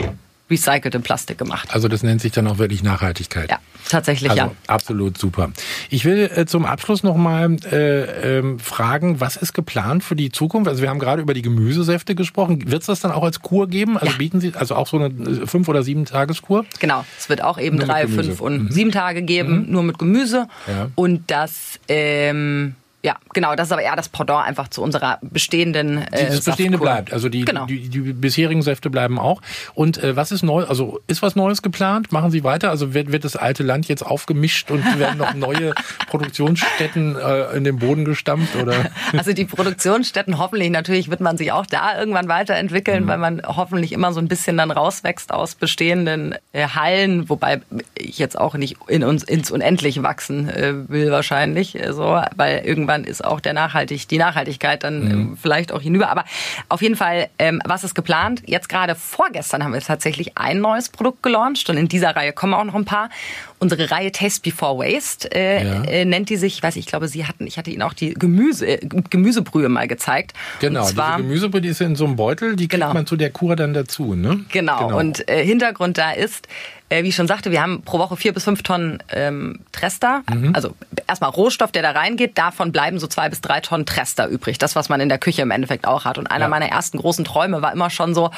recyceltem 0.48 1.02
Plastik 1.02 1.38
gemacht. 1.38 1.68
Also 1.72 1.88
das 1.88 2.02
nennt 2.02 2.20
sich 2.20 2.32
dann 2.32 2.46
auch 2.46 2.58
wirklich 2.58 2.82
Nachhaltigkeit. 2.82 3.50
Ja, 3.50 3.58
tatsächlich 3.88 4.30
also, 4.30 4.42
ja. 4.44 4.52
Absolut 4.68 5.18
super. 5.18 5.50
Ich 5.90 6.04
will 6.04 6.30
äh, 6.34 6.46
zum 6.46 6.64
Abschluss 6.64 7.02
nochmal 7.02 7.56
äh, 7.70 8.38
ähm, 8.38 8.58
fragen, 8.60 9.20
was 9.20 9.36
ist 9.36 9.54
geplant 9.54 10.04
für 10.04 10.14
die 10.14 10.30
Zukunft? 10.30 10.68
Also 10.68 10.82
wir 10.82 10.90
haben 10.90 11.00
gerade 11.00 11.20
über 11.20 11.34
die 11.34 11.42
Gemüsesäfte 11.42 12.14
gesprochen. 12.14 12.70
Wird 12.70 12.82
es 12.82 12.86
das 12.86 13.00
dann 13.00 13.10
auch 13.10 13.24
als 13.24 13.42
Kur 13.42 13.68
geben? 13.68 13.96
Also 13.98 14.12
ja. 14.12 14.18
bieten 14.18 14.40
Sie 14.40 14.52
also 14.54 14.76
auch 14.76 14.86
so 14.86 14.98
eine 14.98 15.06
äh, 15.06 15.46
fünf 15.46 15.68
oder 15.68 15.82
sieben 15.82 16.04
Tageskur? 16.04 16.64
Genau, 16.78 17.04
es 17.18 17.28
wird 17.28 17.42
auch 17.42 17.58
eben 17.58 17.76
nur 17.76 17.86
drei, 17.86 18.06
fünf 18.06 18.40
und 18.40 18.64
mhm. 18.64 18.70
sieben 18.70 18.92
Tage 18.92 19.22
geben, 19.22 19.66
mhm. 19.66 19.72
nur 19.72 19.82
mit 19.82 19.98
Gemüse. 19.98 20.46
Ja. 20.68 20.90
Und 20.94 21.30
das 21.30 21.80
ähm, 21.88 22.76
ja, 23.06 23.14
genau, 23.32 23.54
das 23.54 23.68
ist 23.68 23.72
aber 23.72 23.82
eher 23.82 23.94
das 23.94 24.08
Pendant 24.08 24.44
einfach 24.44 24.66
zu 24.66 24.82
unserer 24.82 25.20
bestehenden 25.22 25.98
äh, 25.98 26.26
Das 26.26 26.44
bestehende 26.44 26.76
bleibt, 26.76 27.12
also 27.12 27.28
die, 27.28 27.44
genau. 27.44 27.64
die, 27.64 27.88
die, 27.88 28.00
bisherigen 28.00 28.62
Säfte 28.62 28.90
bleiben 28.90 29.20
auch. 29.20 29.40
Und 29.74 30.02
äh, 30.02 30.16
was 30.16 30.32
ist 30.32 30.42
neu, 30.42 30.64
also 30.64 30.98
ist 31.06 31.22
was 31.22 31.36
Neues 31.36 31.62
geplant? 31.62 32.10
Machen 32.10 32.32
Sie 32.32 32.42
weiter? 32.42 32.70
Also 32.70 32.94
wird, 32.94 33.12
wird 33.12 33.22
das 33.22 33.36
alte 33.36 33.62
Land 33.62 33.86
jetzt 33.86 34.04
aufgemischt 34.04 34.72
und 34.72 34.84
werden 34.98 35.18
noch 35.18 35.34
neue 35.34 35.72
Produktionsstätten 36.08 37.14
äh, 37.14 37.56
in 37.56 37.62
den 37.62 37.78
Boden 37.78 38.04
gestampft? 38.04 38.56
Oder? 38.56 38.90
Also 39.16 39.32
die 39.32 39.44
Produktionsstätten 39.44 40.38
hoffentlich, 40.38 40.70
natürlich 40.70 41.08
wird 41.10 41.20
man 41.20 41.36
sich 41.36 41.52
auch 41.52 41.64
da 41.64 41.98
irgendwann 41.98 42.28
weiterentwickeln, 42.28 43.04
mhm. 43.04 43.08
weil 43.08 43.18
man 43.18 43.42
hoffentlich 43.46 43.92
immer 43.92 44.12
so 44.12 44.20
ein 44.20 44.26
bisschen 44.26 44.56
dann 44.56 44.70
rauswächst 44.70 45.32
aus 45.32 45.54
bestehenden 45.54 46.34
äh, 46.52 46.66
Hallen, 46.68 47.28
wobei 47.28 47.60
ich 47.96 48.18
jetzt 48.18 48.38
auch 48.38 48.54
nicht 48.54 48.76
in 48.88 49.04
uns 49.04 49.22
ins 49.22 49.50
Unendliche 49.50 50.02
wachsen 50.02 50.48
äh, 50.48 50.88
will 50.88 51.10
wahrscheinlich, 51.12 51.80
äh, 51.80 51.92
so, 51.92 52.20
weil 52.36 52.64
irgendwann 52.64 52.95
dann 52.96 53.04
ist 53.04 53.24
auch 53.24 53.40
der 53.40 53.52
Nachhaltig, 53.52 54.08
die 54.08 54.18
Nachhaltigkeit 54.18 54.82
dann 54.82 55.04
mhm. 55.04 55.10
Ähm, 55.10 55.38
vielleicht 55.40 55.72
auch 55.72 55.80
hinüber. 55.80 56.08
Aber 56.08 56.24
auf 56.68 56.82
jeden 56.82 56.96
Fall, 56.96 57.28
ähm, 57.38 57.60
was 57.64 57.84
ist 57.84 57.94
geplant? 57.94 58.42
Jetzt 58.46 58.68
gerade 58.68 58.94
vorgestern 58.94 59.62
haben 59.62 59.72
wir 59.72 59.80
tatsächlich 59.80 60.36
ein 60.36 60.60
neues 60.60 60.88
Produkt 60.88 61.22
gelauncht 61.22 61.68
und 61.70 61.76
in 61.76 61.88
dieser 61.88 62.16
Reihe 62.16 62.32
kommen 62.32 62.54
auch 62.54 62.64
noch 62.64 62.74
ein 62.74 62.84
paar. 62.84 63.10
Unsere 63.58 63.90
Reihe 63.90 64.12
Taste 64.12 64.40
Before 64.42 64.78
Waste 64.78 65.30
äh, 65.34 65.64
ja. 65.64 65.82
äh, 65.84 66.04
nennt 66.04 66.28
die 66.28 66.36
sich, 66.36 66.56
ich 66.56 66.62
weiß 66.62 66.76
ich 66.76 66.86
glaube, 66.86 67.08
Sie 67.08 67.26
hatten, 67.26 67.46
ich 67.46 67.56
hatte 67.56 67.70
Ihnen 67.70 67.82
auch 67.82 67.94
die 67.94 68.14
Gemüse, 68.14 68.66
äh, 68.66 68.86
Gemüsebrühe 68.86 69.68
mal 69.68 69.88
gezeigt. 69.88 70.34
Genau, 70.60 70.84
zwar, 70.84 71.16
diese 71.16 71.28
Gemüsebrühe, 71.28 71.60
die 71.62 71.68
ist 71.68 71.80
in 71.80 71.96
so 71.96 72.04
einem 72.04 72.16
Beutel, 72.16 72.56
die 72.56 72.68
kriegt 72.68 72.82
genau. 72.82 72.92
man 72.92 73.06
zu 73.06 73.16
der 73.16 73.30
Kur 73.30 73.56
dann 73.56 73.72
dazu, 73.74 74.14
ne? 74.14 74.44
Genau, 74.50 74.88
genau. 74.88 74.98
und 74.98 75.28
äh, 75.28 75.44
Hintergrund 75.44 75.98
da 75.98 76.12
ist, 76.12 76.48
äh, 76.88 77.02
wie 77.02 77.08
ich 77.08 77.16
schon 77.16 77.26
sagte, 77.26 77.50
wir 77.50 77.62
haben 77.62 77.82
pro 77.82 77.98
Woche 77.98 78.16
vier 78.16 78.32
bis 78.32 78.44
fünf 78.44 78.62
Tonnen 78.62 79.02
ähm, 79.10 79.60
Trester. 79.72 80.22
Mhm. 80.32 80.54
Also 80.54 80.74
erstmal 81.08 81.30
Rohstoff, 81.30 81.72
der 81.72 81.82
da 81.82 81.90
reingeht. 81.90 82.38
Davon 82.38 82.70
bleiben 82.72 82.98
so 82.98 83.06
zwei 83.06 83.28
bis 83.28 83.40
drei 83.40 83.60
Tonnen 83.60 83.86
Trester 83.86 84.28
übrig. 84.28 84.58
Das, 84.58 84.76
was 84.76 84.88
man 84.88 85.00
in 85.00 85.08
der 85.08 85.18
Küche 85.18 85.42
im 85.42 85.50
Endeffekt 85.50 85.86
auch 85.86 86.04
hat. 86.04 86.18
Und 86.18 86.28
einer 86.28 86.44
ja. 86.44 86.48
meiner 86.48 86.68
ersten 86.68 86.98
großen 86.98 87.24
Träume 87.24 87.60
war 87.60 87.72
immer 87.72 87.90
schon 87.90 88.14
so, 88.14 88.30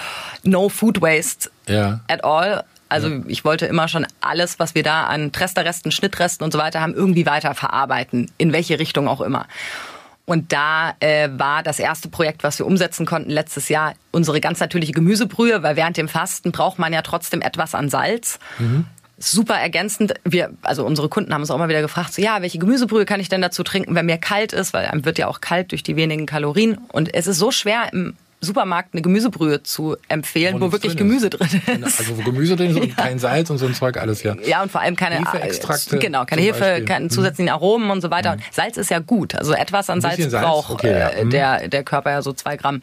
no 0.44 0.68
food 0.68 1.02
waste 1.02 1.50
ja. 1.66 2.00
at 2.09 2.24
all. 2.24 2.64
Also 2.88 3.09
ja. 3.09 3.20
ich 3.27 3.44
wollte 3.44 3.66
immer 3.66 3.88
schon 3.88 4.07
alles, 4.20 4.59
was 4.59 4.74
wir 4.74 4.83
da 4.83 5.05
an 5.05 5.33
Tresterresten, 5.33 5.92
Schnittresten 5.92 6.44
und 6.44 6.53
so 6.53 6.59
weiter 6.59 6.81
haben, 6.81 6.94
irgendwie 6.94 7.27
weiter 7.27 7.55
verarbeiten. 7.55 8.31
In 8.38 8.53
welche 8.53 8.79
Richtung 8.79 9.09
auch 9.09 9.20
immer. 9.20 9.46
Und 10.24 10.53
da 10.53 10.94
äh, 11.01 11.31
war 11.33 11.62
das 11.62 11.79
erste 11.79 12.09
Projekt, 12.11 12.44
was 12.44 12.59
wir 12.59 12.66
umsetzen 12.66 13.07
konnten 13.07 13.31
letztes 13.31 13.70
Jahr, 13.70 13.94
unsere 14.11 14.40
ganz 14.40 14.61
natürliche 14.61 14.92
Gemüsebrühe, 14.92 15.62
weil 15.62 15.77
während 15.77 15.96
dem 15.96 16.09
Fasten 16.09 16.53
braucht 16.53 16.79
man 16.79 16.92
ja 16.92 17.01
trotzdem 17.01 17.40
etwas 17.40 17.74
an 17.74 17.88
Salz. 17.88 18.38
Mhm 18.59 18.85
super 19.18 19.55
ergänzend. 19.55 20.14
Wir, 20.24 20.51
also 20.62 20.85
unsere 20.85 21.09
Kunden 21.09 21.35
haben 21.35 21.40
uns 21.40 21.51
auch 21.51 21.57
immer 21.57 21.68
wieder 21.68 21.83
gefragt, 21.83 22.14
so, 22.14 22.22
ja, 22.22 22.40
welche 22.40 22.59
Gemüsebrühe 22.59 23.05
kann 23.05 23.20
ich 23.20 23.29
denn 23.29 23.42
dazu 23.42 23.62
trinken, 23.62 23.94
wenn 23.94 24.07
mir 24.07 24.18
kalt 24.18 24.53
ist, 24.53 24.72
weil 24.72 24.87
einem 24.87 25.05
wird 25.05 25.18
ja 25.18 25.27
auch 25.27 25.40
kalt 25.40 25.72
durch 25.72 25.83
die 25.83 25.96
wenigen 25.96 26.27
Kalorien. 26.27 26.79
Und 26.92 27.12
es 27.14 27.27
ist 27.27 27.38
so 27.38 27.51
schwer 27.51 27.92
im 27.92 28.14
Supermarkt 28.40 28.94
eine 28.94 29.03
Gemüsebrühe 29.03 29.62
zu 29.62 29.96
empfehlen, 30.09 30.61
wo, 30.61 30.66
wo 30.66 30.72
wirklich 30.72 30.96
Gemüse 30.96 31.31
drin 31.31 31.48
genau, 31.66 31.87
ist. 31.87 31.98
Also 31.98 32.16
wo 32.16 32.22
Gemüse 32.22 32.57
drin 32.57 32.70
ist 32.70 32.77
und 32.77 32.88
ja. 32.88 32.94
kein 32.94 33.18
Salz 33.18 33.51
und 33.51 33.59
so 33.59 33.66
ein 33.66 33.74
Zeug 33.74 33.96
alles, 33.96 34.22
ja. 34.22 34.37
Ja, 34.44 34.62
und 34.62 34.70
vor 34.70 34.81
allem 34.81 34.96
keine 34.96 35.18
Hefeextrakte. 35.18 35.98
Genau, 35.98 36.24
keine 36.24 36.42
Hefe, 36.42 36.61
Beispiel. 36.61 36.85
keine 36.85 37.05
mhm. 37.07 37.11
zusätzlichen 37.11 37.53
Aromen 37.53 37.90
und 37.90 38.01
so 38.01 38.11
weiter. 38.11 38.37
Mhm. 38.37 38.42
Salz 38.53 38.77
ist 38.77 38.90
ja 38.90 39.01
gut. 39.01 39.35
Also 39.35 39.53
etwas 39.55 39.90
an 39.90 40.01
Salz, 40.01 40.18
Salz, 40.18 40.33
braucht 40.33 40.70
okay, 40.70 40.98
ja. 40.98 41.09
äh, 41.09 41.24
mhm. 41.24 41.31
der, 41.31 41.68
der 41.68 41.83
Körper 41.83 42.11
ja 42.11 42.22
so 42.22 42.33
zwei 42.33 42.57
Gramm. 42.57 42.81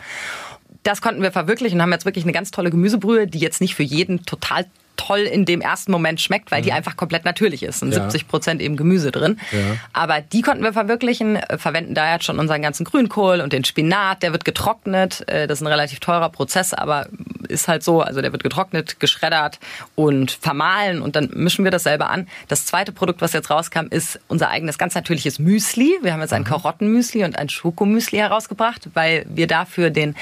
Das 0.83 1.01
konnten 1.01 1.21
wir 1.21 1.31
verwirklichen 1.31 1.79
und 1.79 1.81
haben 1.81 1.91
jetzt 1.91 2.05
wirklich 2.05 2.25
eine 2.25 2.33
ganz 2.33 2.51
tolle 2.51 2.69
Gemüsebrühe, 2.69 3.25
die 3.25 3.39
jetzt 3.39 3.61
nicht 3.61 3.75
für 3.75 3.83
jeden 3.83 4.25
total 4.25 4.65
toll 4.95 5.19
in 5.19 5.45
dem 5.45 5.61
ersten 5.61 5.91
Moment 5.91 6.21
schmeckt, 6.21 6.51
weil 6.51 6.61
mhm. 6.61 6.65
die 6.65 6.73
einfach 6.73 6.97
komplett 6.97 7.25
natürlich 7.25 7.63
ist. 7.63 7.81
Und 7.83 7.91
ja. 7.91 8.03
70 8.03 8.27
Prozent 8.27 8.61
eben 8.61 8.77
Gemüse 8.77 9.11
drin. 9.11 9.39
Ja. 9.51 9.59
Aber 9.93 10.21
die 10.21 10.41
konnten 10.41 10.63
wir 10.63 10.73
verwirklichen, 10.73 11.35
äh, 11.37 11.57
verwenden 11.57 11.93
da 11.93 12.11
jetzt 12.13 12.25
schon 12.25 12.39
unseren 12.39 12.61
ganzen 12.61 12.83
Grünkohl 12.83 13.41
und 13.41 13.53
den 13.53 13.63
Spinat. 13.63 14.23
Der 14.23 14.31
wird 14.31 14.45
getrocknet. 14.45 15.27
Äh, 15.27 15.47
das 15.47 15.59
ist 15.59 15.63
ein 15.63 15.67
relativ 15.67 15.99
teurer 15.99 16.29
Prozess, 16.29 16.73
aber 16.73 17.07
ist 17.47 17.67
halt 17.67 17.83
so. 17.83 18.01
Also 18.01 18.21
der 18.21 18.31
wird 18.31 18.43
getrocknet, 18.43 18.99
geschreddert 18.99 19.59
und 19.95 20.31
vermahlen 20.31 21.01
und 21.01 21.15
dann 21.15 21.29
mischen 21.33 21.63
wir 21.63 21.71
das 21.71 21.83
selber 21.83 22.09
an. 22.09 22.27
Das 22.47 22.65
zweite 22.65 22.91
Produkt, 22.91 23.21
was 23.21 23.33
jetzt 23.33 23.49
rauskam, 23.49 23.87
ist 23.89 24.19
unser 24.27 24.49
eigenes 24.49 24.77
ganz 24.77 24.95
natürliches 24.95 25.39
Müsli. 25.39 25.97
Wir 26.01 26.13
haben 26.13 26.21
jetzt 26.21 26.33
ein 26.33 26.41
mhm. 26.41 26.45
Karottenmüsli 26.45 27.23
und 27.23 27.37
ein 27.37 27.49
Schokomüsli 27.49 28.17
herausgebracht, 28.17 28.89
weil 28.93 29.25
wir 29.29 29.47
dafür 29.47 29.89
den, 29.89 30.15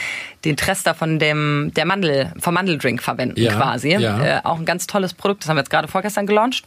den 0.46 0.58
Trester 0.58 0.94
von 0.94 1.20
dem, 1.20 1.72
der 1.76 1.86
Mandel, 1.86 2.32
vom 2.40 2.54
Mandeldrink 2.54 3.02
verwenden 3.02 3.40
ja. 3.40 3.54
quasi. 3.54 3.94
Äh, 3.94 4.42
auch 4.44 4.63
ein 4.64 4.66
ganz 4.66 4.88
tolles 4.88 5.14
Produkt. 5.14 5.44
Das 5.44 5.50
haben 5.50 5.58
wir 5.58 5.62
jetzt 5.62 5.70
gerade 5.70 5.88
vorgestern 5.88 6.26
gelauncht. 6.26 6.64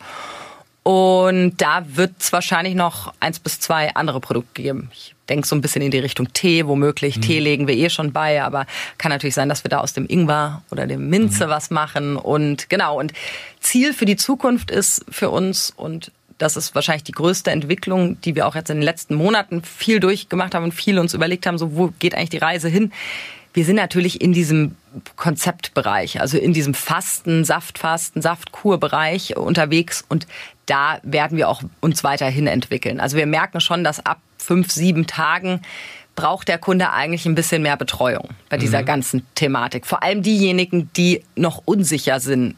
Und 0.82 1.56
da 1.56 1.85
wird 1.85 2.12
es 2.20 2.32
wahrscheinlich 2.32 2.76
noch 2.76 3.12
eins 3.18 3.40
bis 3.40 3.59
zwei 3.59 3.92
andere 3.96 4.20
Produkte 4.20 4.62
geben. 4.62 4.88
Ich 4.92 5.16
denke 5.28 5.44
so 5.44 5.56
ein 5.56 5.61
bisschen 5.61 5.82
in 5.82 5.90
die 5.90 5.98
Richtung 5.98 6.32
Tee, 6.32 6.64
womöglich. 6.66 7.16
Mhm. 7.16 7.22
Tee 7.22 7.40
legen 7.40 7.66
wir 7.66 7.74
eh 7.74 7.90
schon 7.90 8.12
bei, 8.12 8.40
aber 8.40 8.66
kann 8.96 9.11
natürlich 9.11 9.35
sein, 9.35 9.48
dass 9.48 9.64
wir 9.64 9.68
da 9.68 9.78
aus 9.78 9.94
dem 9.94 10.06
Ingwer 10.09 10.62
oder 10.70 10.87
dem 10.87 11.11
Minze 11.11 11.46
mhm. 11.46 11.50
was 11.50 11.70
machen. 11.70 12.16
Und 12.16 12.70
genau, 12.70 13.00
und 13.00 13.12
Ziel 13.59 13.94
für 13.94 14.04
die 14.04 14.14
Zukunft 14.14 14.70
ist 14.70 15.04
für 15.11 15.30
uns 15.30 15.72
und 15.74 16.12
das 16.38 16.56
ist 16.56 16.74
wahrscheinlich 16.74 17.02
die 17.04 17.12
größte 17.12 17.50
Entwicklung, 17.50 18.20
die 18.20 18.37
wir 18.37 18.46
auch 18.46 18.54
jetzt 18.54 18.70
in 18.70 18.76
den 18.76 18.85
letzten 18.85 19.14
Monaten 19.14 19.62
viel 19.62 20.00
durchgemacht 20.00 20.54
haben 20.54 20.64
und 20.64 20.72
viel 20.72 20.98
uns 20.98 21.14
überlegt 21.14 21.46
haben, 21.46 21.59
so 21.59 21.74
wo 21.74 21.92
geht 21.98 22.14
eigentlich 22.14 22.30
die 22.30 22.38
Reise 22.38 22.68
hin? 22.68 22.92
Wir 23.56 23.64
sind 23.64 23.76
natürlich 23.76 24.20
in 24.20 24.34
diesem 24.34 24.76
Konzeptbereich, 25.16 26.20
also 26.20 26.36
in 26.36 26.52
diesem 26.52 26.74
Fasten, 26.74 27.42
Saftfasten, 27.42 28.20
Saftkurbereich 28.20 29.34
unterwegs 29.38 30.04
und 30.06 30.26
da 30.66 30.98
werden 31.02 31.38
wir 31.38 31.48
auch 31.48 31.62
uns 31.80 32.04
weiterhin 32.04 32.48
entwickeln. 32.48 33.00
Also 33.00 33.16
wir 33.16 33.24
merken 33.24 33.62
schon, 33.62 33.82
dass 33.82 34.04
ab 34.04 34.20
fünf, 34.36 34.70
sieben 34.70 35.06
Tagen 35.06 35.62
braucht 36.16 36.48
der 36.48 36.58
Kunde 36.58 36.92
eigentlich 36.92 37.24
ein 37.24 37.34
bisschen 37.34 37.62
mehr 37.62 37.78
Betreuung 37.78 38.28
bei 38.50 38.58
dieser 38.58 38.82
mhm. 38.82 38.86
ganzen 38.86 39.26
Thematik. 39.34 39.86
Vor 39.86 40.02
allem 40.02 40.22
diejenigen, 40.22 40.90
die 40.94 41.22
noch 41.34 41.62
unsicher 41.64 42.20
sind, 42.20 42.56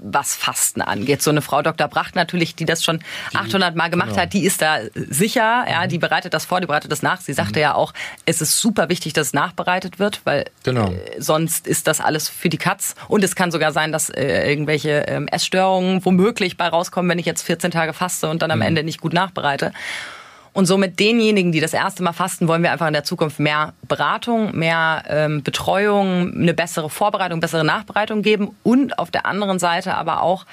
was 0.00 0.34
Fasten 0.34 0.80
angeht. 0.80 1.22
So 1.22 1.30
eine 1.30 1.42
Frau 1.42 1.62
Dr. 1.62 1.88
Bracht 1.88 2.14
natürlich, 2.14 2.54
die 2.54 2.64
das 2.64 2.84
schon 2.84 3.00
die, 3.32 3.36
800 3.36 3.74
Mal 3.74 3.88
gemacht 3.88 4.10
genau. 4.10 4.22
hat, 4.22 4.32
die 4.32 4.44
ist 4.44 4.62
da 4.62 4.78
sicher, 4.94 5.64
ja, 5.68 5.84
mhm. 5.84 5.88
die 5.88 5.98
bereitet 5.98 6.34
das 6.34 6.44
vor, 6.44 6.60
die 6.60 6.66
bereitet 6.66 6.92
das 6.92 7.02
nach. 7.02 7.20
Sie 7.20 7.32
sagte 7.32 7.58
mhm. 7.58 7.62
ja 7.62 7.74
auch, 7.74 7.92
es 8.24 8.40
ist 8.40 8.60
super 8.60 8.88
wichtig, 8.88 9.12
dass 9.12 9.28
es 9.28 9.32
nachbereitet 9.32 9.98
wird, 9.98 10.20
weil 10.24 10.46
genau. 10.62 10.90
äh, 10.90 11.20
sonst 11.20 11.66
ist 11.66 11.86
das 11.86 12.00
alles 12.00 12.28
für 12.28 12.48
die 12.48 12.58
Katz. 12.58 12.94
Und 13.08 13.24
es 13.24 13.34
kann 13.34 13.50
sogar 13.50 13.72
sein, 13.72 13.92
dass 13.92 14.10
äh, 14.10 14.48
irgendwelche 14.48 15.06
äh, 15.06 15.24
Essstörungen 15.30 16.04
womöglich 16.04 16.56
bei 16.56 16.68
rauskommen, 16.68 17.10
wenn 17.10 17.18
ich 17.18 17.26
jetzt 17.26 17.42
14 17.42 17.70
Tage 17.70 17.92
faste 17.92 18.28
und 18.28 18.42
dann 18.42 18.50
am 18.50 18.58
mhm. 18.58 18.66
Ende 18.66 18.84
nicht 18.84 19.00
gut 19.00 19.12
nachbereite. 19.12 19.72
Und 20.58 20.66
somit 20.66 20.98
denjenigen, 20.98 21.52
die 21.52 21.60
das 21.60 21.72
erste 21.72 22.02
Mal 22.02 22.12
fasten, 22.12 22.48
wollen 22.48 22.64
wir 22.64 22.72
einfach 22.72 22.88
in 22.88 22.92
der 22.92 23.04
Zukunft 23.04 23.38
mehr 23.38 23.74
Beratung, 23.86 24.58
mehr 24.58 25.04
ähm, 25.06 25.44
Betreuung, 25.44 26.34
eine 26.34 26.52
bessere 26.52 26.90
Vorbereitung, 26.90 27.38
bessere 27.38 27.62
Nachbereitung 27.62 28.22
geben 28.22 28.56
und 28.64 28.98
auf 28.98 29.12
der 29.12 29.24
anderen 29.24 29.60
Seite 29.60 29.94
aber 29.94 30.20
auch 30.20 30.46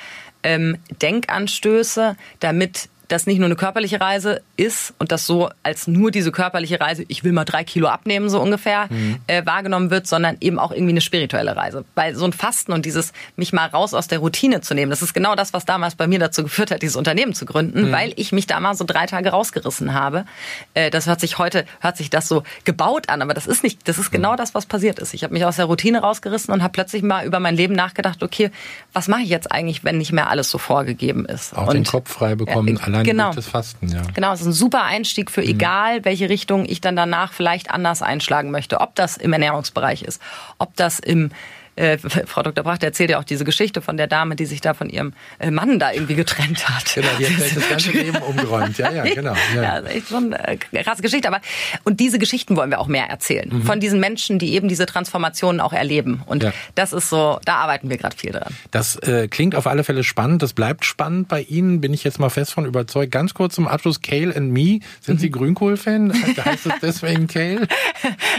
ähm, 0.43 0.77
Denkanstöße, 1.01 2.17
damit 2.39 2.87
das 3.07 3.27
nicht 3.27 3.39
nur 3.39 3.45
eine 3.45 3.55
körperliche 3.55 4.01
Reise 4.01 4.41
ist 4.57 4.93
und 4.99 5.11
das 5.11 5.25
so 5.25 5.49
als 5.63 5.87
nur 5.87 6.11
diese 6.11 6.31
körperliche 6.31 6.79
Reise, 6.79 7.05
ich 7.07 7.23
will 7.23 7.31
mal 7.31 7.45
drei 7.45 7.63
Kilo 7.63 7.87
abnehmen, 7.87 8.29
so 8.29 8.41
ungefähr, 8.41 8.87
mhm. 8.89 9.17
äh, 9.27 9.45
wahrgenommen 9.45 9.91
wird, 9.91 10.07
sondern 10.07 10.37
eben 10.41 10.59
auch 10.59 10.71
irgendwie 10.71 10.93
eine 10.93 11.01
spirituelle 11.01 11.55
Reise. 11.55 11.85
Weil 11.95 12.15
so 12.15 12.25
ein 12.25 12.33
Fasten 12.33 12.71
und 12.71 12.85
dieses 12.85 13.13
mich 13.35 13.53
mal 13.53 13.67
raus 13.67 13.93
aus 13.93 14.07
der 14.07 14.19
Routine 14.19 14.61
zu 14.61 14.73
nehmen, 14.73 14.89
das 14.89 15.01
ist 15.01 15.13
genau 15.13 15.35
das, 15.35 15.53
was 15.53 15.65
damals 15.65 15.95
bei 15.95 16.07
mir 16.07 16.19
dazu 16.19 16.43
geführt 16.43 16.71
hat, 16.71 16.81
dieses 16.81 16.95
Unternehmen 16.95 17.33
zu 17.33 17.45
gründen, 17.45 17.87
mhm. 17.87 17.91
weil 17.91 18.13
ich 18.15 18.31
mich 18.31 18.47
da 18.47 18.59
mal 18.59 18.75
so 18.75 18.85
drei 18.85 19.05
Tage 19.05 19.29
rausgerissen 19.29 19.93
habe. 19.93 20.25
Äh, 20.73 20.89
das 20.89 21.07
hört 21.07 21.19
sich 21.19 21.37
heute, 21.37 21.65
hört 21.79 21.97
sich 21.97 22.09
das 22.09 22.27
so 22.27 22.43
gebaut 22.63 23.09
an, 23.09 23.21
aber 23.21 23.33
das 23.33 23.47
ist 23.47 23.63
nicht, 23.63 23.87
das 23.87 23.97
ist 23.97 24.11
genau 24.11 24.33
mhm. 24.33 24.37
das, 24.37 24.55
was 24.55 24.65
passiert 24.65 24.99
ist. 24.99 25.13
Ich 25.13 25.23
habe 25.23 25.33
mich 25.33 25.45
aus 25.45 25.57
der 25.57 25.65
Routine 25.65 25.99
rausgerissen 26.01 26.53
und 26.53 26.63
habe 26.63 26.71
plötzlich 26.71 27.03
mal 27.03 27.25
über 27.25 27.39
mein 27.39 27.55
Leben 27.55 27.75
nachgedacht, 27.75 28.23
okay, 28.23 28.51
was 28.93 29.07
mache 29.07 29.21
ich 29.21 29.29
jetzt 29.29 29.51
eigentlich, 29.51 29.83
wenn 29.83 29.97
nicht 29.97 30.11
mehr 30.11 30.29
alles 30.29 30.49
so 30.49 30.57
vorgegeben 30.57 31.25
ist? 31.25 31.55
Auch 31.55 31.67
und, 31.67 31.73
den 31.73 31.85
Kopf 31.85 32.11
frei 32.11 32.35
bekommen, 32.35 32.77
äh, 32.77 32.94
allein 32.95 33.05
genau. 33.05 33.25
durch 33.25 33.35
das 33.37 33.47
Fasten, 33.47 33.89
ja. 33.89 34.01
Genau, 34.13 34.33
es 34.33 34.41
ist 34.41 34.47
ein 34.47 34.53
super 34.53 34.83
Einstieg 34.83 35.31
für 35.31 35.41
mhm. 35.41 35.49
egal, 35.49 36.05
welche 36.05 36.29
Richtung 36.29 36.65
ich 36.65 36.81
dann 36.81 36.95
danach 36.95 37.33
vielleicht 37.33 37.71
anders 37.71 38.01
einschlagen 38.01 38.51
möchte. 38.51 38.81
Ob 38.81 38.95
das 38.95 39.17
im 39.17 39.33
Ernährungsbereich 39.33 40.03
ist, 40.03 40.21
ob 40.57 40.75
das 40.75 40.99
im 40.99 41.31
äh, 41.75 41.97
Frau 42.25 42.43
Dr. 42.43 42.63
Bracht 42.63 42.83
erzählt 42.83 43.09
ja 43.09 43.19
auch 43.19 43.23
diese 43.23 43.43
Geschichte 43.43 43.81
von 43.81 43.97
der 43.97 44.07
Dame, 44.07 44.35
die 44.35 44.45
sich 44.45 44.61
da 44.61 44.73
von 44.73 44.89
ihrem 44.89 45.13
äh, 45.39 45.51
Mann 45.51 45.79
da 45.79 45.91
irgendwie 45.91 46.15
getrennt 46.15 46.67
hat. 46.67 46.95
Genau, 46.95 47.07
die 47.19 47.27
hat 47.27 47.55
das 47.55 47.69
ganze 47.69 47.91
Leben 47.91 48.17
umgeräumt. 48.17 48.77
Ja, 48.77 48.91
ja, 48.91 49.03
genau. 49.15 49.35
Ja, 49.55 49.61
ja 49.61 49.83
echt 49.83 50.09
schon 50.09 50.33
eine 50.33 50.57
krasse 50.83 51.01
Geschichte. 51.01 51.27
Aber 51.27 51.41
und 51.83 51.99
diese 51.99 52.19
Geschichten 52.19 52.55
wollen 52.55 52.69
wir 52.69 52.79
auch 52.79 52.87
mehr 52.87 53.07
erzählen 53.07 53.49
mhm. 53.51 53.63
von 53.63 53.79
diesen 53.79 53.99
Menschen, 53.99 54.39
die 54.39 54.53
eben 54.53 54.67
diese 54.67 54.85
Transformationen 54.85 55.61
auch 55.61 55.73
erleben. 55.73 56.23
Und 56.25 56.43
ja. 56.43 56.53
das 56.75 56.93
ist 56.93 57.09
so, 57.09 57.39
da 57.45 57.55
arbeiten 57.57 57.89
wir 57.89 57.97
gerade 57.97 58.15
viel 58.15 58.31
dran. 58.31 58.53
Das 58.71 58.95
äh, 58.97 59.27
klingt 59.27 59.55
auf 59.55 59.67
alle 59.67 59.83
Fälle 59.83 60.03
spannend. 60.03 60.41
Das 60.41 60.53
bleibt 60.53 60.85
spannend 60.85 61.27
bei 61.27 61.41
Ihnen. 61.41 61.81
Bin 61.81 61.93
ich 61.93 62.03
jetzt 62.03 62.19
mal 62.19 62.29
fest 62.29 62.53
von 62.53 62.65
überzeugt. 62.65 63.11
Ganz 63.11 63.33
kurz 63.33 63.55
zum 63.55 63.67
Abschluss: 63.67 64.01
Kale 64.01 64.35
and 64.35 64.51
Me. 64.51 64.79
Sind 65.01 65.19
Sie 65.19 65.27
mhm. 65.27 65.33
Grünkohl-Fan? 65.33 66.13
Heißt 66.45 66.65
es 66.65 66.73
deswegen 66.81 67.27
Kale? 67.27 67.67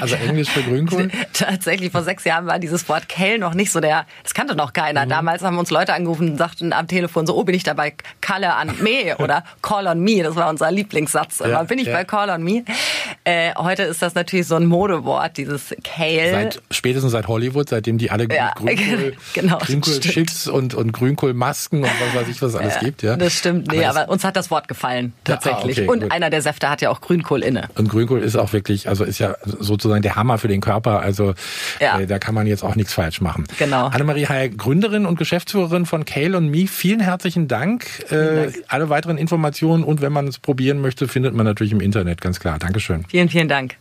Also 0.01 0.15
Englisch 0.17 0.49
für 0.49 0.63
Grünkohl? 0.63 1.11
Tatsächlich 1.33 1.93
vor 1.93 2.03
sechs 2.03 2.25
Jahren 2.25 2.47
war 2.47 2.59
dieses 2.59 2.89
Wort 2.89 3.09
Kale 3.09 3.26
Kale 3.27 3.39
noch 3.39 3.55
nicht 3.55 3.73
so 3.73 3.81
der, 3.81 4.07
das 4.23 4.35
kannte 4.35 4.55
noch 4.57 4.73
keiner. 4.73 5.05
Mhm. 5.05 5.11
Damals 5.11 5.43
haben 5.43 5.59
uns 5.59 5.71
Leute 5.71 5.95
angerufen 5.95 6.31
und 6.31 6.39
sagten 6.39 6.73
am 6.73 6.87
Telefon 6.87 7.27
so, 7.27 7.37
oh, 7.37 7.45
bin 7.45 7.55
ich 7.55 7.63
dabei 7.63 7.95
Kalle 8.21 8.55
an 8.55 8.75
me 8.81 9.17
oder 9.19 9.45
Call 9.63 9.87
on 9.87 10.01
me. 10.01 10.23
Das 10.23 10.37
war 10.37 10.49
unser 10.49 10.71
Lieblingssatz. 10.71 11.41
Ja, 11.41 11.63
bin 11.65 11.79
ich 11.79 11.87
ja. 11.87 11.93
bei 11.93 12.05
Call 12.05 12.31
on 12.31 12.43
me? 12.43 12.65
Äh, 13.25 13.55
heute 13.57 13.85
ist 13.85 14.03
das 14.03 14.15
natürlich 14.15 14.47
so 14.47 14.57
ein 14.57 14.67
Modewort, 14.67 15.37
dieses 15.37 15.75
Kale. 15.83 16.31
Seit, 16.31 16.63
spätestens 16.71 17.13
seit 17.13 17.29
Hollywood, 17.29 17.69
seitdem 17.69 17.99
die 17.99 18.11
alle 18.11 18.29
ja, 18.33 18.53
Grünkohl, 18.55 19.17
genau, 19.35 19.59
Grünkohl-Chips 19.59 20.49
und, 20.49 20.75
und 20.75 20.93
Grünkohlmasken 20.93 21.83
und 21.83 21.91
was 22.01 22.23
weiß 22.23 22.29
ich, 22.29 22.41
was 22.43 22.55
alles 22.55 22.79
gibt. 22.81 23.03
Ja. 23.03 23.17
Das 23.17 23.33
stimmt, 23.33 23.69
nee, 23.71 23.85
aber, 23.85 24.03
aber, 24.03 24.13
uns 24.13 24.25
hat 24.25 24.37
das 24.37 24.51
Wort 24.51 24.69
gefallen, 24.69 25.13
tatsächlich. 25.25 25.79
Ah, 25.79 25.83
okay, 25.83 25.91
und 25.91 26.03
gut. 26.03 26.13
einer 26.13 26.31
der 26.31 26.43
Säfte 26.43 26.69
hat 26.71 26.83
ja 26.83 26.91
auch 26.91 27.01
Grünkohl 27.01 27.43
inne. 27.43 27.69
Und 27.77 27.89
Grünkohl 27.89 28.23
ist 28.23 28.37
auch 28.37 28.53
wirklich, 28.53 28.89
also 28.89 29.05
ist 29.05 29.19
ja 29.19 29.37
sozusagen 29.43 30.03
der 30.03 30.17
Hammer 30.17 30.39
für 30.39 30.49
den 30.49 30.61
Körper. 30.61 31.01
Also 31.01 31.35
äh, 31.79 32.07
da 32.07 32.19
kann 32.19 32.35
man 32.35 32.47
jetzt 32.47 32.63
auch 32.63 32.77
nichts 32.77 32.93
falsch 32.93 33.16
falsch 33.17 33.21
machen. 33.21 33.45
Genau. 33.59 33.87
Annemarie 33.87 34.27
Heil, 34.27 34.51
Gründerin 34.51 35.07
und 35.07 35.19
Geschäftsführerin 35.19 35.87
von 35.87 36.05
Kale 36.05 36.37
und 36.37 36.49
Me, 36.49 36.67
vielen 36.67 37.01
herzlichen 37.01 37.49
Dank. 37.49 37.85
Vielen 37.85 38.37
Dank. 38.37 38.57
Äh, 38.57 38.63
alle 38.69 38.89
weiteren 38.89 39.19
Informationen 39.19 39.85
und 39.85 40.01
wenn 40.01 40.13
man 40.13 40.29
es 40.29 40.39
probieren 40.39 40.81
möchte, 40.81 41.09
findet 41.09 41.35
man 41.35 41.47
natürlich 41.47 41.73
im 41.73 41.81
Internet, 41.81 42.21
ganz 42.21 42.41
klar. 42.41 42.59
Dankeschön. 42.59 43.05
Vielen, 43.09 43.29
vielen 43.29 43.49
Dank. 43.49 43.77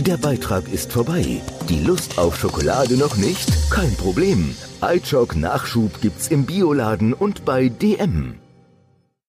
Der 0.00 0.16
Beitrag 0.16 0.64
ist 0.72 0.92
vorbei. 0.92 1.40
Die 1.68 1.80
Lust 1.80 2.18
auf 2.18 2.38
Schokolade 2.38 2.96
noch 2.96 3.16
nicht? 3.16 3.48
Kein 3.70 3.94
Problem. 3.96 4.54
iChock 4.82 5.36
Nachschub 5.36 6.00
gibt's 6.00 6.28
im 6.28 6.46
Bioladen 6.46 7.12
und 7.12 7.44
bei 7.44 7.68
DM. 7.68 8.36